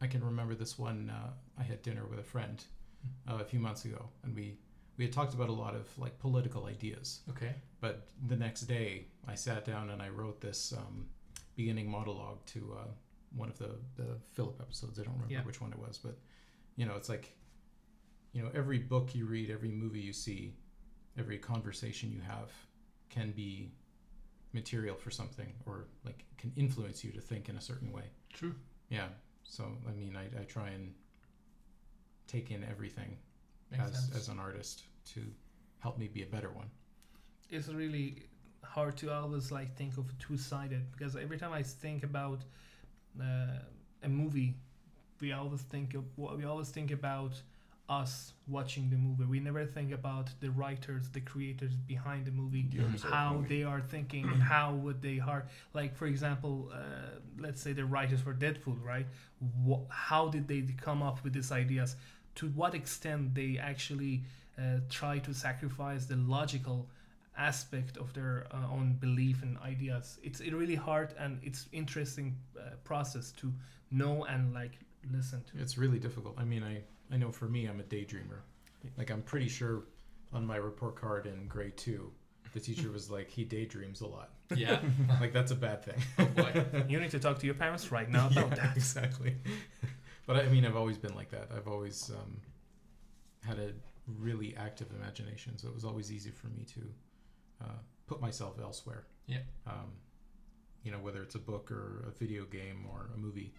[0.00, 1.10] I can remember this one.
[1.10, 2.62] Uh, I had dinner with a friend
[3.28, 4.56] uh, a few months ago, and we
[4.96, 7.20] we had talked about a lot of like political ideas.
[7.30, 7.54] Okay.
[7.80, 11.06] But the next day, I sat down and I wrote this um,
[11.56, 12.88] beginning monologue to uh,
[13.36, 14.98] one of the the Philip episodes.
[14.98, 15.42] I don't remember Yeah.
[15.44, 16.16] which one it was, but
[16.76, 17.32] you know, it's like
[18.32, 20.54] you know, every book you read, every movie you see,
[21.18, 22.50] every conversation you have
[23.08, 23.70] can be
[24.52, 28.04] material for something or like can influence you to think in a certain way.
[28.32, 28.54] True.
[28.88, 29.08] Yeah.
[29.42, 30.92] So I mean, I, I try and
[32.26, 33.16] take in everything
[33.70, 34.16] Makes as sense.
[34.16, 35.20] as an artist to
[35.80, 36.70] help me be a better one.
[37.50, 38.24] It's really
[38.62, 42.40] hard to always like think of two-sided because every time I think about
[43.20, 43.58] uh,
[44.02, 44.54] a movie,
[45.20, 47.40] we always think of what we always think about
[47.90, 49.24] us watching the movie.
[49.24, 53.16] We never think about the writers, the creators behind the movie, The owners of the
[53.16, 53.48] how movie.
[53.58, 55.44] they are thinking, and how would they hard.
[55.74, 56.78] Like for example, uh,
[57.38, 59.06] let's say the writers for Deadpool, right?
[59.66, 61.96] Wh- how did they come up with these ideas?
[62.36, 64.22] To what extent they actually
[64.58, 66.88] uh, try to sacrifice the logical
[67.36, 70.18] aspect of their uh, own belief and ideas.
[70.22, 73.52] It's a really hard and it's interesting uh, process to
[73.90, 74.74] know and like
[75.12, 75.58] listen to.
[75.62, 76.34] It's really difficult.
[76.38, 78.40] I mean, I, I know for me, I'm a daydreamer.
[78.96, 79.84] Like, I'm pretty sure
[80.32, 82.10] on my report card in grade two,
[82.52, 84.30] the teacher was like, he daydreams a lot.
[84.54, 84.80] Yeah.
[85.20, 86.00] Like, that's a bad thing.
[86.18, 86.64] Oh boy.
[86.88, 88.76] You need to talk to your parents right now about yeah, that.
[88.76, 89.36] exactly.
[90.26, 91.48] but I mean, I've always been like that.
[91.54, 92.40] I've always um,
[93.46, 93.72] had a
[94.18, 96.80] really active imagination, so it was always easy for me to
[97.64, 99.04] uh, put myself elsewhere.
[99.26, 99.38] Yeah.
[99.66, 99.92] Um,
[100.82, 103.52] you know, whether it's a book or a video game or a movie,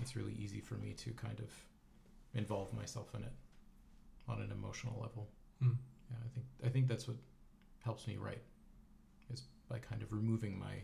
[0.00, 1.50] it's really easy for me to kind of
[2.34, 3.32] involve myself in it
[4.28, 5.28] on an emotional level.
[5.62, 5.72] Hmm.
[6.10, 7.16] Yeah, I think I think that's what
[7.84, 8.42] helps me write
[9.32, 10.74] is by kind of removing my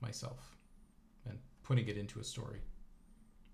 [0.00, 0.56] myself
[1.28, 2.60] and putting it into a story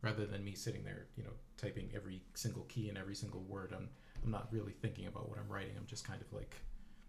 [0.02, 3.72] rather than me sitting there, you know, typing every single key and every single word.
[3.76, 3.88] I'm
[4.22, 5.74] I'm not really thinking about what I'm writing.
[5.78, 6.56] I'm just kind of like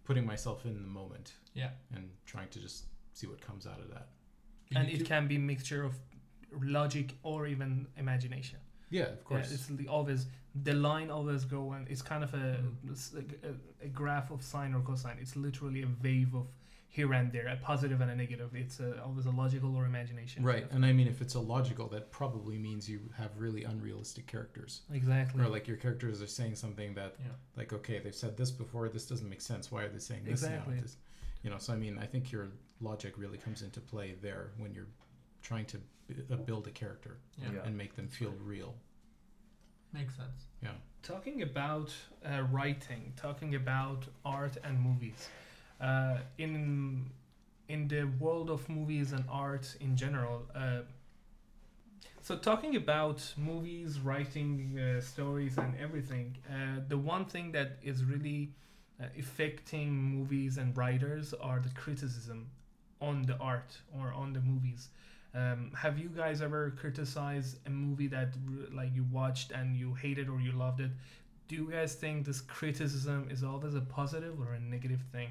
[0.03, 1.69] putting myself in the moment Yeah.
[1.95, 4.09] and trying to just see what comes out of that.
[4.75, 5.95] And need it to- can be mixture of
[6.61, 8.59] logic or even imagination.
[8.95, 9.51] Yeah, of Yeah, course.
[9.55, 10.21] it's the- always
[10.69, 12.45] the line always go and it's kind of a,
[12.85, 13.43] Mm.
[13.49, 15.17] a, a graph of sine or cosine.
[15.19, 16.47] It's literally a wave of
[16.87, 18.55] here and there, a positive and a negative.
[18.55, 20.45] It's a, always a logical or imagination.
[20.45, 24.83] Right, and I mean, if it's illogical, that probably means you have really unrealistic characters.
[24.93, 25.43] Exactly.
[25.43, 27.31] Or like your characters are saying something that, Yeah.
[27.57, 28.87] like, okay, they've said this before.
[28.87, 29.63] This doesn't make sense.
[29.73, 30.75] Why are they saying this Exactly.
[30.75, 30.81] now?
[30.83, 30.95] This,
[31.43, 32.47] you know, so I mean, I think your
[32.79, 34.87] logic really comes into play there when you're
[35.45, 35.77] trying to
[36.31, 37.49] uh, build a character Yeah.
[37.53, 37.65] Yeah.
[37.65, 38.73] and make them feel real.
[39.93, 40.41] Makes sense.
[40.61, 40.69] Yeah.
[41.03, 41.89] Talking about
[42.25, 45.29] uh, writing, talking about art and movies,
[45.79, 47.09] uh, in
[47.67, 50.41] in the world of movies and art in general.
[50.53, 50.81] Uh,
[52.21, 58.03] so talking about movies, writing uh, stories, and everything, uh, the one thing that is
[58.03, 58.51] really
[58.99, 62.47] uh, affecting movies and writers are the criticism
[62.99, 64.89] on the art or on the movies.
[65.35, 68.33] Um, have you guys ever criticized a movie that
[68.73, 70.91] like you watched and you hated or you loved it?
[71.47, 75.29] Do you guys think this criticism is always a positive or a negative thing?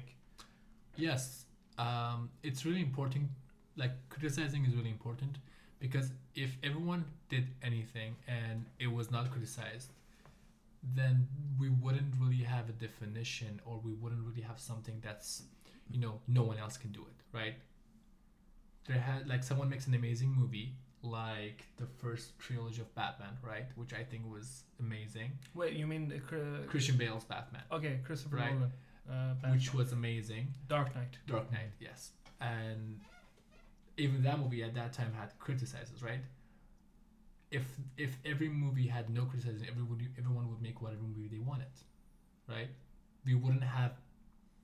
[0.95, 1.45] Yes,
[1.79, 3.29] um, it's really important.
[3.75, 5.39] Like criticizing is really important
[5.79, 9.89] because if everyone did anything and it was not criticized,
[10.93, 11.27] then
[11.59, 15.43] we wouldn't really have a definition or we wouldn't really have something that's,
[15.89, 17.55] you know, no one else can do it, right?
[18.87, 23.65] There had like someone makes an amazing movie like the first trilogy of Batman, right?
[23.75, 25.31] Which I think was amazing.
[25.53, 28.53] Wait, you mean cr- Christian Bale's Batman, okay, Christopher Right.
[28.53, 28.71] Nolan,
[29.43, 30.53] uh, which was amazing.
[30.67, 31.17] Dark Knight.
[31.27, 32.11] Dark Knight, yes.
[32.41, 32.99] And
[33.97, 36.19] even that movie at that time had criticizes, right?
[37.51, 37.63] If
[37.97, 41.67] if every movie had no criticism, everybody everyone would make whatever movie they wanted,
[42.49, 42.69] right?
[43.25, 43.93] We wouldn't have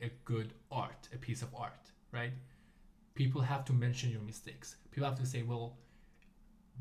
[0.02, 2.34] a good art, a piece of art, right?
[3.16, 4.76] People have to mention your mistakes.
[4.92, 5.78] People have to say, well,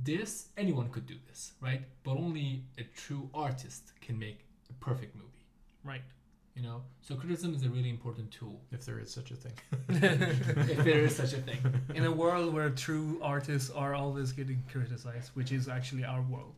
[0.02, 1.82] this anyone could do this, right?
[2.04, 4.40] But only a true artist can make
[4.70, 5.44] a perfect movie,
[5.84, 6.02] Right.
[6.54, 6.82] you know.
[7.02, 9.52] So criticism is a really important tool, If there is such a thing.
[9.88, 11.58] if there is such a thing.
[11.94, 16.54] in a world where true artists are always getting criticized, which is actually our world.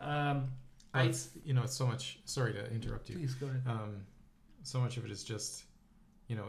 [0.00, 0.48] Um,
[0.94, 2.18] Well, I it's, you know, it's so much.
[2.24, 3.16] Sorry to interrupt you.
[3.16, 3.62] please go ahead.
[3.66, 3.92] um,
[4.62, 5.64] so much of it is just
[6.28, 6.48] you know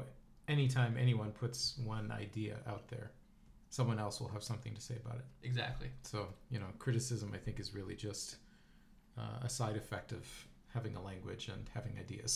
[0.51, 3.07] anytime anyone puts one idea out there
[3.69, 5.89] someone else will have something to say about it Exactly.
[6.03, 8.37] so you know criticism i think is really just
[9.17, 10.23] uh, a side effect of
[10.73, 12.31] having a language and having ideas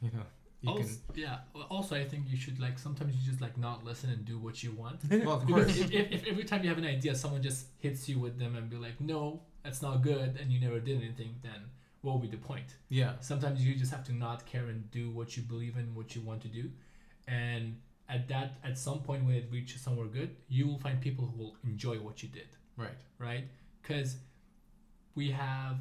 [0.00, 0.26] you know
[0.62, 1.38] you also, can yeah.
[1.70, 4.62] Also, I think you should like sometimes you just like not listen and do what
[4.62, 5.00] you want.
[5.10, 8.08] well of course if, if, if every time you have an idea, someone just hits
[8.08, 11.34] you with them and be like, "No, that's not good," and you never did anything,
[11.42, 11.60] then
[12.02, 12.76] what would be the point?
[12.88, 16.14] yeah Sometimes you just have to not care and do what you believe in, what
[16.14, 16.70] you want to do,
[17.26, 17.76] and
[18.08, 21.36] at that at some point when it reaches somewhere good, you will find people who
[21.42, 22.48] will enjoy what you did.
[22.76, 23.44] right right?
[23.82, 24.16] Because
[25.14, 25.76] we have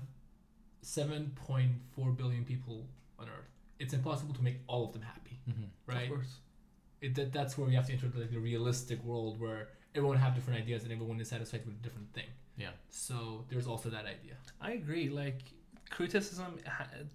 [0.84, 2.88] 7.4 billion people
[3.20, 3.50] on Earth.
[3.80, 6.04] It's impossible to make all of them happy, hmm right?
[6.04, 6.36] Of course.
[7.02, 10.36] It, that, that's where we have to enter like the realistic world where everyone have
[10.36, 12.30] different ideas and everyone is satisfied with a different thing.
[12.58, 14.36] yeah So there's also that idea.
[14.62, 15.10] I agree.
[15.10, 15.42] Like
[15.90, 16.60] criticism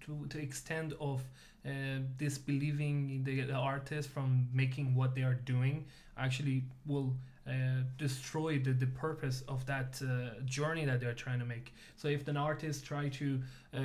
[0.05, 1.21] to to extent of
[1.67, 5.85] uh, disbelieving the, the artist from making what they are doing
[6.17, 7.13] actually will
[7.47, 7.51] uh,
[7.97, 11.73] destroy the, the purpose of that uh, journey that they're trying to make.
[11.95, 13.41] So if an artist try to
[13.73, 13.79] uh,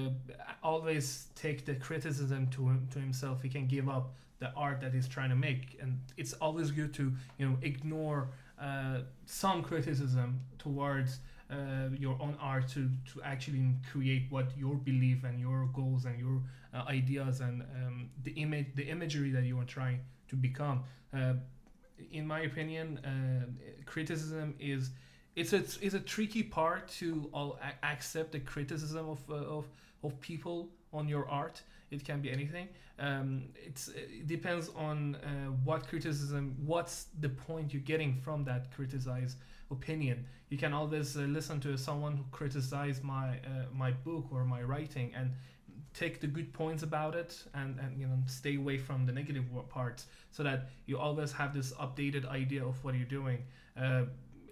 [0.62, 4.92] always take the criticism to him, to himself, he can give up the art that
[4.92, 8.30] he's trying to make, and it's always good to you know ignore
[8.60, 11.20] uh, some criticism towards
[11.52, 16.18] uh, your own art to to actually create what your belief and your goals and
[16.18, 16.42] your
[16.74, 20.82] uh, ideas and um, the image the imagery that you are trying to become.
[21.12, 21.34] Uh,
[22.10, 23.46] in my opinion, uh,
[23.86, 24.90] criticism is
[25.36, 29.66] it's a it's a tricky part to all a- accept the criticism of uh, of
[30.02, 31.62] of people on your art.
[31.90, 32.68] It can be anything.
[32.98, 38.70] Um, it's it depends on uh, what criticism, what's the point you're getting from that
[38.74, 39.38] criticized
[39.72, 40.26] opinion.
[40.50, 44.62] You can always uh, listen to someone who criticized my uh, my book or my
[44.62, 45.32] writing and
[45.94, 49.44] take the good points about it and, and you know stay away from the negative
[49.68, 53.44] parts so that you always have this updated idea of what you're doing
[53.76, 54.04] uh,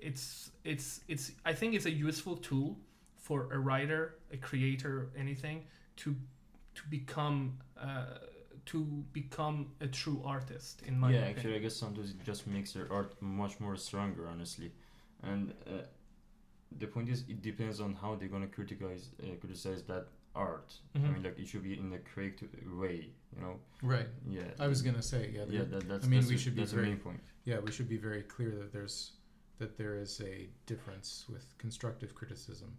[0.02, 2.76] it's it's it's i think it's a useful tool
[3.16, 5.64] for a writer a creator anything
[5.96, 6.14] to
[6.74, 8.04] to become uh,
[8.66, 12.46] to become a true artist in my yeah, opinion actually, I guess sometimes it just
[12.46, 14.72] makes your art much more stronger, honestly.
[15.22, 15.82] And uh,
[16.78, 20.72] the point is, it depends on how they're gonna criticize uh, criticize that art.
[20.96, 21.04] Mhm.
[21.08, 23.58] I mean, like it should be in a correct way, you know.
[23.82, 24.08] Right.
[24.28, 24.42] Yeah.
[24.58, 25.44] I was gonna say yeah.
[25.48, 26.04] Yeah, that, that's.
[26.04, 27.20] I mean, that's we the- should be that's the very- main point.
[27.44, 29.12] Yeah, we should be very clear that there's
[29.58, 32.74] that there is a difference with constructive criticism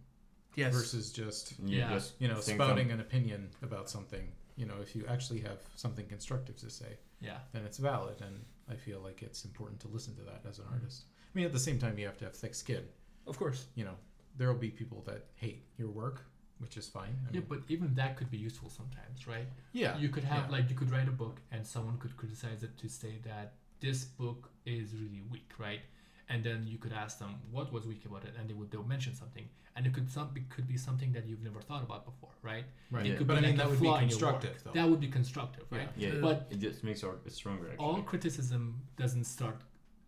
[0.56, 1.90] yes versus just Yeah.
[1.92, 2.00] Yeah.
[2.18, 4.32] You know spouting from- an opinion about something.
[4.56, 7.38] You know, if you actually have something constructive to say, Yeah.
[7.52, 10.68] then it's valid, and I feel like it's important to listen to that as Mm-hmm.
[10.74, 11.04] an artist.
[11.34, 12.84] I mean, at the same time, you have to have thick skin.
[13.26, 13.96] of course You know,
[14.36, 16.18] there will be people that hate your work,
[16.58, 17.14] which is fine.
[17.26, 19.48] I Yeah, mean, but even that could be useful sometimes, right?
[19.72, 20.56] yeah, You could have yeah.
[20.56, 23.46] like you could write a book and someone could criticize it to say that
[23.80, 25.80] this book is really weak, right?
[26.28, 28.90] And then you could ask them what was weak about it, and they would they'll
[28.96, 32.02] mention something, and it could some it could be something that you've never thought about
[32.10, 32.64] before, right?
[32.90, 33.06] right.
[33.06, 33.16] Yeah.
[33.16, 34.72] Could But I be mean, like a that would be flaw in your constructive, though.
[34.78, 35.90] That would be constructive, right?
[35.96, 37.66] Yeah, But- it just makes art stronger.
[37.70, 37.84] Actually.
[37.86, 38.62] All criticism
[39.02, 39.58] doesn't start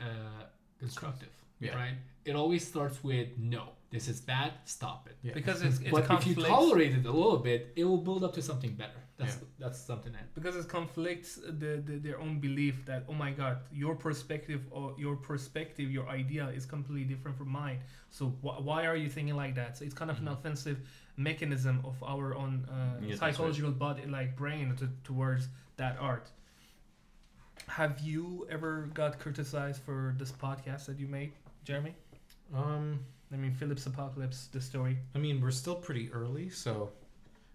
[0.01, 0.45] uh,
[0.79, 1.75] constructive, Yeah.
[1.77, 1.95] right?
[2.25, 5.17] It always starts with no, this is bad, stop it.
[5.23, 5.35] Yeah.
[5.35, 8.33] because it's, it's but if you tolerate it a little bit, it will build up
[8.35, 9.01] to something better.
[9.17, 13.31] That's that's something that because it conflicts the, the their own belief that oh my
[13.31, 17.79] god your perspective or your perspective your idea is completely different from mine
[18.11, 20.33] so wh- why are you thinking like that so it's kind of an Mhm.
[20.33, 20.79] offensive
[21.17, 25.47] mechanism of our own uh, Yeah, that's psychological body like brain to, towards
[25.77, 26.27] that art
[27.69, 31.33] have you ever got criticized for this podcast that you made
[31.65, 31.95] jeremy
[32.55, 33.01] Um,
[33.33, 36.91] i mean philip's apocalypse the story I mean, we're still pretty early, so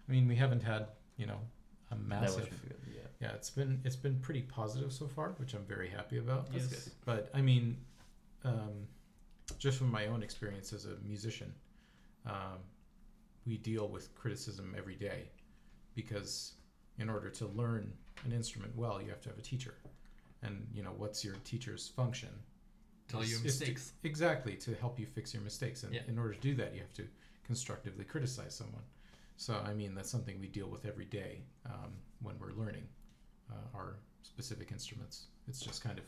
[0.08, 0.86] I mean, we haven't had
[1.16, 1.38] you know
[1.92, 2.48] a massive.
[2.50, 3.00] good, yeah.
[3.20, 6.50] Yeah, it's been it's been pretty positive so far, which I'm very happy about.
[6.52, 6.92] That's good.
[7.04, 7.76] But I mean,
[8.44, 8.86] um,
[9.58, 11.52] just from my own experience as a musician,
[12.26, 12.58] um,
[13.46, 15.28] we deal with criticism every day
[15.94, 16.54] because
[16.98, 17.92] in order to learn
[18.24, 19.74] an instrument well, you have to have a teacher,
[20.42, 22.30] and you know what's your teacher's function?
[23.08, 23.92] tell Is- you is to- mistakes.
[24.04, 26.02] exactly to help you fix your mistakes, and Yeah.
[26.06, 27.08] in order to do that, you have to
[27.42, 28.84] constructively criticize someone.
[29.36, 32.86] So I mean, that's something we deal with every day um, when we're learning
[33.50, 35.26] uh, our specific instruments.
[35.48, 36.04] It's just kind of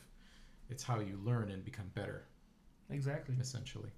[0.68, 2.28] it's how you learn and become better,
[2.89, 3.91] exactly essentially.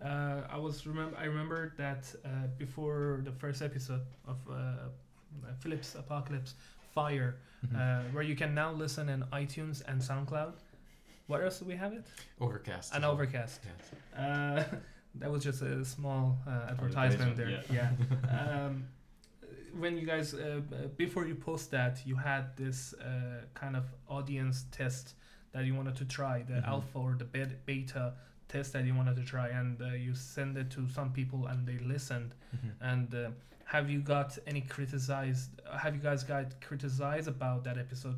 [0.00, 1.16] Uh, I was remember.
[1.16, 4.88] I remember that uh, before the first episode of uh,
[5.60, 6.54] Philip's Apocalypse
[6.98, 7.36] Fire,
[7.66, 7.76] Mm-hmm.
[7.76, 10.52] uh, where you can now listen in iTunes and SoundCloud.
[11.28, 12.06] What else do we have it?
[12.38, 12.92] Overcast.
[12.94, 13.12] And well.
[13.12, 13.60] Overcast.
[13.64, 14.20] Yes.
[14.22, 14.64] Uh,
[15.14, 17.46] that was just a small uh, advertisement there.
[17.48, 17.96] Advertisement,
[18.30, 18.66] Yeah.
[18.66, 18.84] um,
[19.78, 20.60] when you guys uh,
[20.98, 25.14] before you post that, you had this uh, kind of audience test
[25.52, 26.68] that you wanted to try, the Mhm.
[26.68, 27.24] alpha or the
[27.66, 28.12] beta
[28.48, 31.66] test that you wanted to try, and uh, you send it to some people and
[31.66, 32.34] they listened.
[32.54, 32.72] Mhm.
[32.92, 33.30] And uh,
[33.64, 35.50] have you got any criticized?
[35.78, 38.16] Have you guys got criticized about that episode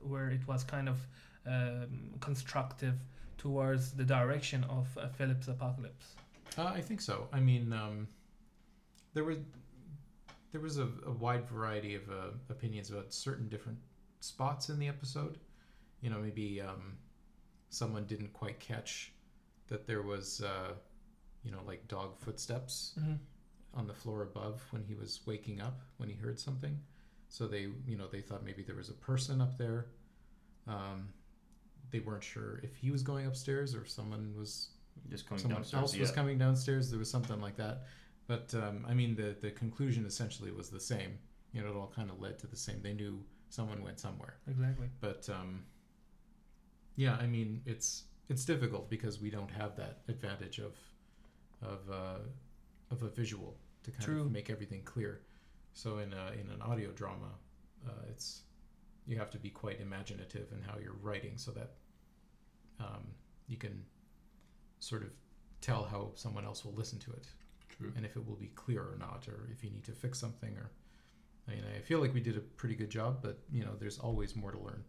[0.00, 0.98] where it was kind of
[1.46, 2.94] um, constructive
[3.38, 6.14] towards the direction of uh, Philip's apocalypse?
[6.56, 7.28] Uh, I think so.
[7.32, 8.06] I mean, um,
[9.14, 9.38] there was
[10.52, 13.78] there was a, a wide variety of uh, opinions about certain different
[14.20, 15.38] spots in the episode.
[16.02, 16.98] You know, maybe um,
[17.70, 19.12] someone didn't quite catch
[19.68, 20.74] that there was, uh,
[21.42, 23.14] you know, like dog footsteps Mm-hmm.
[23.74, 26.78] On the floor above when he was waking up when he heard something.
[27.28, 29.86] So they, you know, they thought maybe there was a person up there.
[30.68, 31.08] Um,
[31.90, 34.68] they weren't sure if he was going upstairs or if someone was
[35.08, 35.82] Just coming someone downstairs.
[35.82, 36.00] else yeah.
[36.02, 36.90] was coming downstairs.
[36.90, 37.84] There was something like that.
[38.26, 41.18] But um, I mean, the the conclusion essentially was the same.
[41.52, 42.80] You know, it all kind of led to the same.
[42.82, 44.36] They knew someone went somewhere.
[44.48, 44.88] Exactly.
[45.00, 45.64] But um,
[46.96, 50.74] yeah, I mean, it's it's difficult because we don't have that advantage of
[51.62, 52.18] of uh,
[52.92, 54.20] of a visual to kind True.
[54.22, 55.22] of make everything clear.
[55.74, 57.30] So in a, in an audio drama,
[57.86, 58.42] uh, it's
[59.06, 61.72] you have to be quite imaginative in how you're writing so that
[62.78, 63.08] um,
[63.48, 63.84] you can
[64.78, 65.12] sort of
[65.60, 67.26] tell how someone else will listen to it
[67.68, 67.92] True.
[67.96, 70.56] and if it will be clear or not, or if you need to fix something.
[70.56, 70.70] Or
[71.48, 73.98] I mean, I feel like we did a pretty good job, but you know, there's
[73.98, 74.84] always more to learn.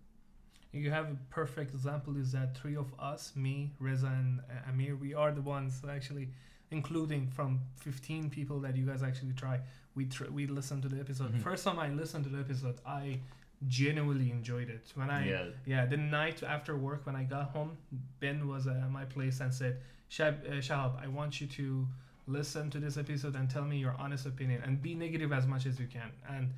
[0.72, 4.96] You have a perfect example is that three of us, me, Reza, and uh, Amir,
[4.96, 6.30] we are the ones actually,
[6.74, 9.60] including from 15 people that you guys actually try.
[9.96, 11.32] We tr- we listened to the episode.
[11.34, 11.42] Mhm.
[11.42, 13.20] First time I listened to the episode, I
[13.68, 14.92] genuinely enjoyed it.
[14.96, 15.46] When I yeah.
[15.66, 17.78] Yeah, the night after work when I got home,
[18.20, 19.74] Ben was at my place and said,
[20.10, 21.88] Shab, uh, Shahab, I want you to
[22.28, 25.66] listen to this episode and tell me your honest opinion and be negative as much
[25.66, 26.10] as you can.
[26.30, 26.54] And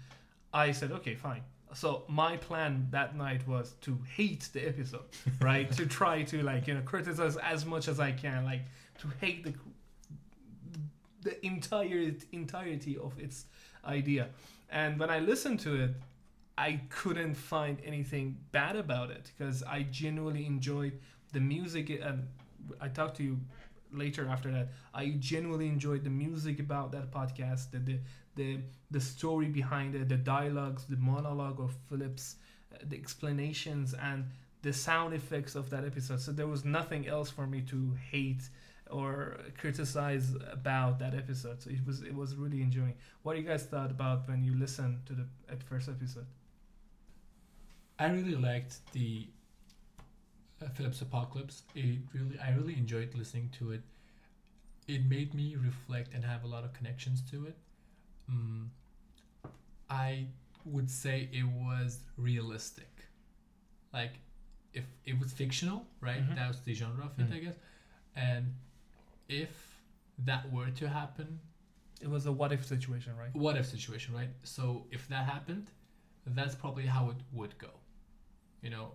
[0.53, 1.43] I said, okay, fine.
[1.73, 5.07] So my plan that night was to hate the episode,
[5.41, 5.69] right?
[5.79, 8.63] to try to like, you know, criticize as much as I can, like
[8.99, 9.53] to hate the
[11.65, 13.45] entire entirety of its
[13.85, 14.29] idea.
[14.69, 15.91] And when I listened to it,
[16.57, 20.99] I couldn't find anything bad about it because I genuinely enjoyed
[21.33, 21.89] the music.
[21.89, 22.27] And
[22.79, 23.39] I talked to you
[23.91, 24.69] later after that.
[24.93, 27.99] I genuinely enjoyed the music about that podcast, the the
[28.35, 28.59] the,
[28.91, 32.35] the story behind it, the dialogues, the monologue of Phillips,
[32.73, 34.25] uh, the explanations, and
[34.61, 36.19] the sound effects of that episode.
[36.19, 38.49] So there was nothing else for me to hate
[38.91, 41.61] or criticize about that episode.
[41.61, 42.93] So it was it was really enjoying.
[43.23, 45.25] What do you guys thought about when you listened to the
[45.69, 46.27] first episode?
[47.97, 49.27] I really liked the
[50.61, 51.63] uh, Philip's Apocalypse.
[51.75, 53.81] It really, I really enjoyed listening to it.
[54.87, 57.55] It made me reflect and have a lot of connections to it.
[58.31, 58.67] Mm,
[59.89, 60.25] I
[60.65, 62.89] would say it was realistic.
[63.93, 64.13] Like,
[64.73, 66.21] if it was fictional, right?
[66.21, 66.35] Mhm.
[66.35, 67.33] That was the genre of it, Mhm.
[67.35, 67.55] I guess.
[68.15, 68.53] And
[69.27, 69.81] if
[70.19, 71.39] that were to happen,
[72.01, 73.33] It was a what if situation, right?
[73.33, 74.29] what if situation, right?
[74.43, 75.67] So if that happened,
[76.27, 77.71] that's probably how it would go.
[78.61, 78.91] You know,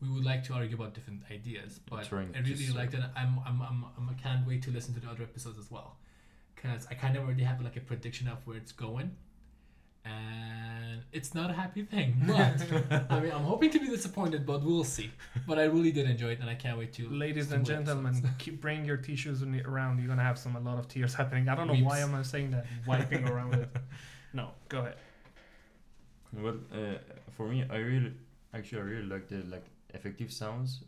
[0.00, 3.10] we would like to argue about different ideas, but Trying I really to like that.
[3.16, 5.96] I'm, I'm, I'm, I'm, I can't wait to listen to the other episodes as well,
[6.54, 9.16] because I kind of already have like a prediction of where it's going,
[10.04, 12.16] and it's not a happy thing.
[12.26, 15.10] But I mean, I'm hoping to be disappointed, but we'll see.
[15.46, 17.08] But I really did enjoy it, and I can't wait to.
[17.08, 18.34] Ladies to and gentlemen, episodes.
[18.38, 19.98] keep bring your tissues in around.
[19.98, 21.48] You're gonna have some a lot of tears happening.
[21.48, 21.86] I don't know Weeps.
[21.86, 22.66] why am I saying that.
[22.86, 23.68] Wiping around it.
[24.34, 24.96] No, go ahead.
[26.32, 26.96] Well, uh,
[27.36, 28.12] for me, I really,
[28.54, 30.84] actually, I really like the like effective sounds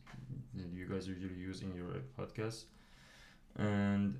[0.54, 2.64] that you guys usually use in your uh, podcast,
[3.58, 4.18] and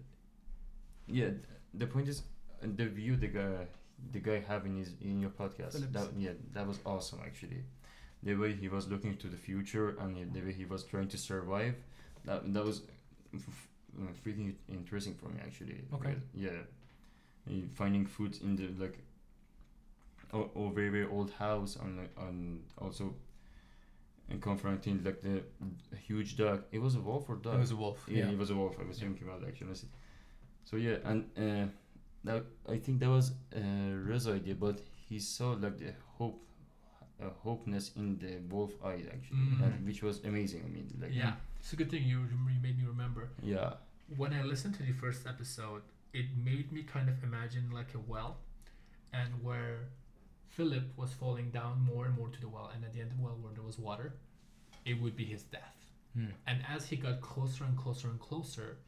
[1.07, 1.31] yeah,
[1.73, 2.23] the point is
[2.63, 3.67] uh, the view the guy,
[4.13, 5.73] the guy having in his in your podcast.
[5.73, 5.93] Phillips.
[5.93, 7.63] That yeah, that was awesome actually.
[8.23, 11.19] The way he was looking to the future and the way he was trying to
[11.19, 11.75] survive,
[12.25, 12.83] that that was
[13.35, 13.69] f-
[14.01, 15.81] uh, freaking interesting for me actually.
[15.93, 16.15] Okay.
[16.35, 16.61] Yeah,
[17.75, 18.99] finding food in the like
[20.33, 23.15] or, or very very old house and like, and also
[24.31, 25.43] and confronting like the
[25.97, 26.65] huge dog.
[26.73, 27.57] It was a wolf or dog.
[27.57, 28.05] It was a wolf.
[28.09, 28.31] yeah, Yeah.
[28.33, 28.77] it was a wolf.
[28.81, 29.09] I was Yeah.
[29.09, 29.75] thinking about actually.
[30.65, 31.67] So yeah, and uh,
[32.25, 33.61] that I think that was uh,
[34.09, 36.43] Reza's idea, but he saw like the hope,
[37.23, 39.63] uh, hopeness in the wolf eyes actually, Mhm.
[39.65, 40.63] and which was amazing.
[40.65, 43.29] I mean, like yeah, it's a good thing you you made me remember.
[43.43, 43.75] yeah,
[44.17, 47.99] when I listened to the first episode, it made me kind of imagine like a
[48.13, 48.39] well,
[49.13, 49.89] and where
[50.49, 53.17] Philip was falling down more and more to the well, and at the end of
[53.19, 54.15] the well where there was water,
[54.85, 55.79] it would be his death.
[56.15, 56.27] Hmm.
[56.47, 58.79] And as he got closer and closer and closer,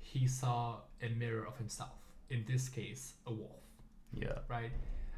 [0.00, 1.98] he saw a mirror of himself.
[2.30, 3.62] In this case, a wolf,
[4.12, 4.70] yeah, right?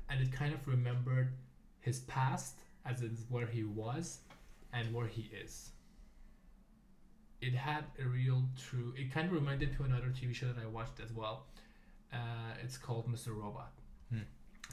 [0.09, 1.33] And it kind of remembered
[1.81, 2.55] his past,
[2.87, 4.21] as in where he was
[4.73, 5.71] and where he is.
[7.41, 8.93] It had a real true.
[8.97, 11.47] It kind of reminded to another TV show that I watched as well.
[12.13, 12.17] Uh,
[12.63, 13.29] it's called Mr.
[13.35, 13.73] Robot.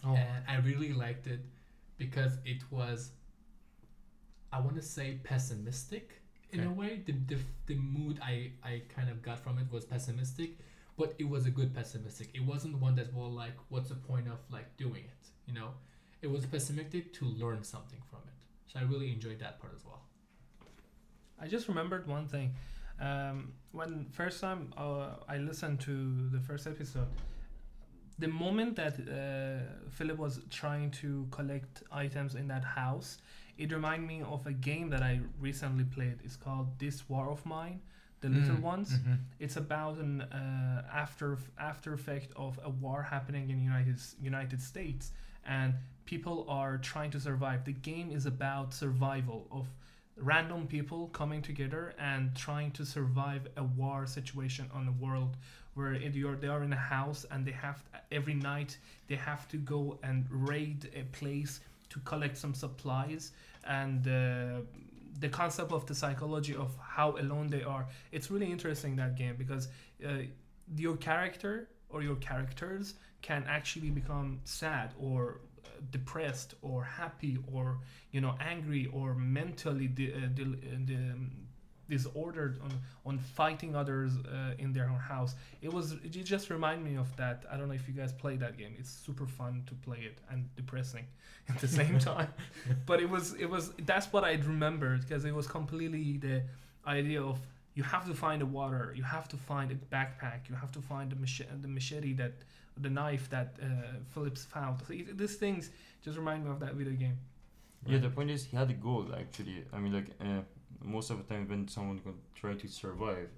[0.05, 1.39] Oh, And I really liked it
[1.97, 3.11] because it was,
[4.51, 6.21] I want to say, pessimistic
[6.51, 7.01] in a way.
[7.05, 10.57] The, the, the mood I, I kind of got from it was pessimistic,
[10.97, 12.29] but it was a good pessimistic.
[12.33, 15.27] It wasn't one that was like, what's the point of like doing it?
[15.45, 15.69] You know,
[16.21, 18.33] it was pessimistic to learn something from it.
[18.71, 20.01] So I really enjoyed that part as well.
[21.39, 22.55] I just remembered one thing.
[22.99, 27.07] Um, when first time uh, I listened to the first episode,
[28.19, 33.19] the moment that uh, Philip was trying to collect items in that house,
[33.59, 36.17] it reminded me of a game that I recently played.
[36.23, 37.81] It's called This War of Mine,
[38.21, 38.99] the little Mm, ones.
[38.99, 39.17] mhm.
[39.39, 45.11] It's about an uh, after after effect of a war happening in United United States,
[45.45, 45.73] and
[46.05, 47.63] people are trying to survive.
[47.65, 49.67] The game is about survival of
[50.17, 55.37] random people coming together and trying to survive a war situation on the world
[55.75, 59.57] where you're, they are in a house and they have every night they have to
[59.57, 61.59] go and raid a place
[61.89, 63.31] to collect some supplies
[63.65, 64.59] and uh,
[65.19, 69.35] the concept of the psychology of how alone they are it's really interesting that game
[69.37, 69.67] because
[70.05, 70.19] uh,
[70.75, 77.79] your character or your characters can actually become sad or uh, depressed or happy or
[78.11, 80.27] you know angry or mentally di- uh, uh,
[80.85, 81.31] di- um,
[81.89, 82.71] disordered on
[83.05, 85.35] on fighting others uh, in their own house.
[85.61, 87.45] It was it just remind me of that.
[87.51, 88.73] I don't know if you guys play that game.
[88.77, 91.05] It's super fun to play it and depressing
[91.49, 92.29] at the same time.
[92.85, 96.43] But it was it was that's what i remembered because it was completely the
[96.85, 97.37] idea of
[97.75, 100.81] you have to find the water you have to find a backpack you have to
[100.81, 102.33] find the machete the machete that
[102.81, 103.67] the knife that uh,
[104.13, 104.79] phillips found.
[104.87, 105.71] So it, these things
[106.03, 107.17] just remind me of that video game.
[107.85, 109.63] Yeah, the point is he had a goal actually.
[109.73, 110.41] I mean, like uh,
[110.83, 113.29] most of the time when someone can try to survive,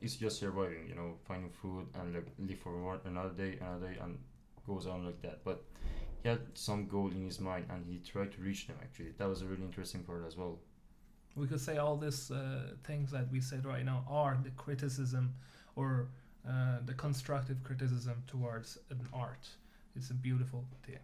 [0.00, 0.86] it's just surviving.
[0.88, 4.18] You know, finding food and like live for one another day, another day, and
[4.66, 5.44] goes on like that.
[5.44, 5.64] But
[6.22, 8.76] he had some goal in his mind, and he tried to reach them.
[8.82, 10.58] Actually, that was a really interesting part as well.
[11.36, 15.34] we could say all these uh, things that we said right now are the criticism
[15.76, 16.08] or
[16.48, 19.48] uh, the constructive criticism towards an art
[19.96, 20.98] it's a beautiful thing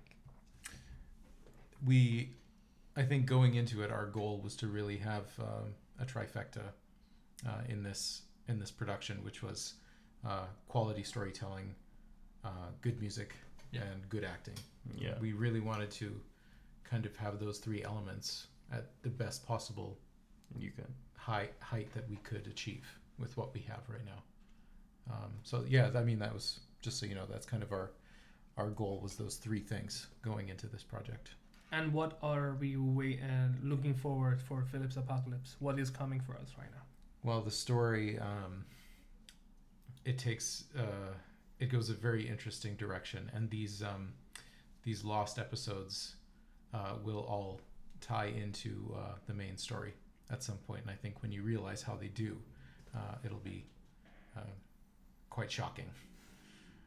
[1.85, 2.31] we
[2.97, 6.63] i think going into it our goal was to really have um, a trifecta
[7.47, 9.75] uh, in this in this production which was
[10.27, 11.75] uh, quality storytelling
[12.45, 13.35] uh, good music
[13.73, 13.83] Yeah.
[13.91, 14.55] and good acting
[14.99, 16.21] Yeah, we really wanted to
[16.85, 19.99] kind of have those three elements at the best possible
[20.59, 20.87] you can.
[21.17, 22.87] high height that we could achieve
[23.19, 24.23] with what we have right now
[25.13, 27.93] um, so yeah i mean that was just so you know that's kind of our
[28.57, 31.31] our goal was those three things going into this project
[31.77, 36.35] and what are we wait, uh, looking forward for Philip's apocalypse what is coming for
[36.43, 36.85] us right now
[37.29, 38.65] Well, the story um,
[40.05, 41.13] it takes uh,
[41.59, 44.13] it goes a very interesting direction, and these um,
[44.83, 46.17] these lost episodes
[46.75, 47.61] uh, will all
[48.01, 49.95] tie into uh, the main story
[50.31, 50.83] at some point.
[50.83, 52.37] And I think when you realize how they do,
[52.95, 53.65] uh, it'll be
[54.37, 54.41] uh,
[55.31, 55.87] quite shocking.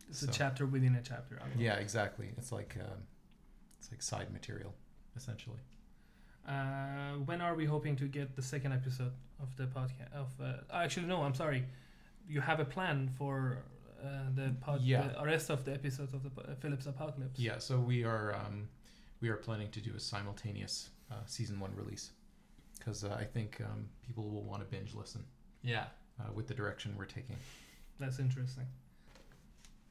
[0.10, 2.30] it's So- a chapter within a chapter Yeah, exactly.
[2.38, 3.00] It's like um,
[3.80, 4.74] it's like side material,
[5.16, 5.60] essentially.
[6.48, 9.12] Uh, when are we hoping to get the second episode
[9.42, 10.14] of the podcast?
[10.14, 11.66] Of uh, actually, no, I'm sorry.
[12.28, 13.60] You have a plan for
[14.04, 15.08] uh, the pod, Yeah.
[15.20, 17.40] the rest of the episodes of the po- uh, Philip's Apocalypse.
[17.40, 18.70] Yeah, so we are um,
[19.22, 22.12] we are planning to do a simultaneous uh, season one release
[22.78, 25.24] because uh, I think um, people will want to binge listen
[25.64, 25.86] Yeah.
[26.20, 27.36] uh, with the direction we're taking.
[28.00, 28.66] That's interesting.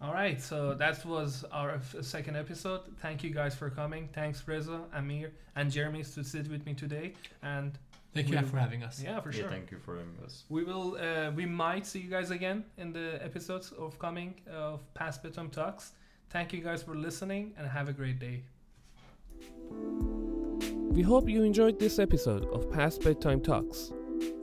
[0.00, 2.82] All right, so that was our f- second episode.
[3.00, 4.08] Thank you guys for coming.
[4.12, 7.14] Thanks, Reza, Amir, and Jeremy to sit with me today.
[7.42, 7.78] And
[8.12, 9.02] Thank you for having us.
[9.02, 9.48] yeah, for yeah, sure.
[9.50, 10.44] thank you for having us.
[10.48, 10.96] We will.
[11.00, 15.50] Uh, we might see you guys again in the episodes of coming of past bedtime
[15.50, 15.92] talks.
[16.30, 18.42] Thank you guys for listening and have a great day.
[20.90, 23.92] We hope you enjoyed this episode of Past Bedtime Talks.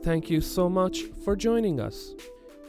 [0.04, 2.14] Thank you so much for joining us.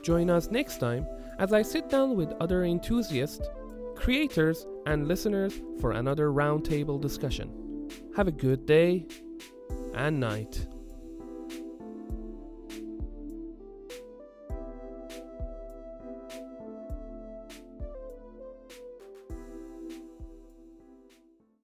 [0.01, 1.05] Join us next time
[1.39, 3.47] as I sit down with other enthusiasts,
[3.95, 7.89] creators, and listeners for another roundtable discussion.
[8.15, 9.07] Have a good day
[9.93, 10.67] and night.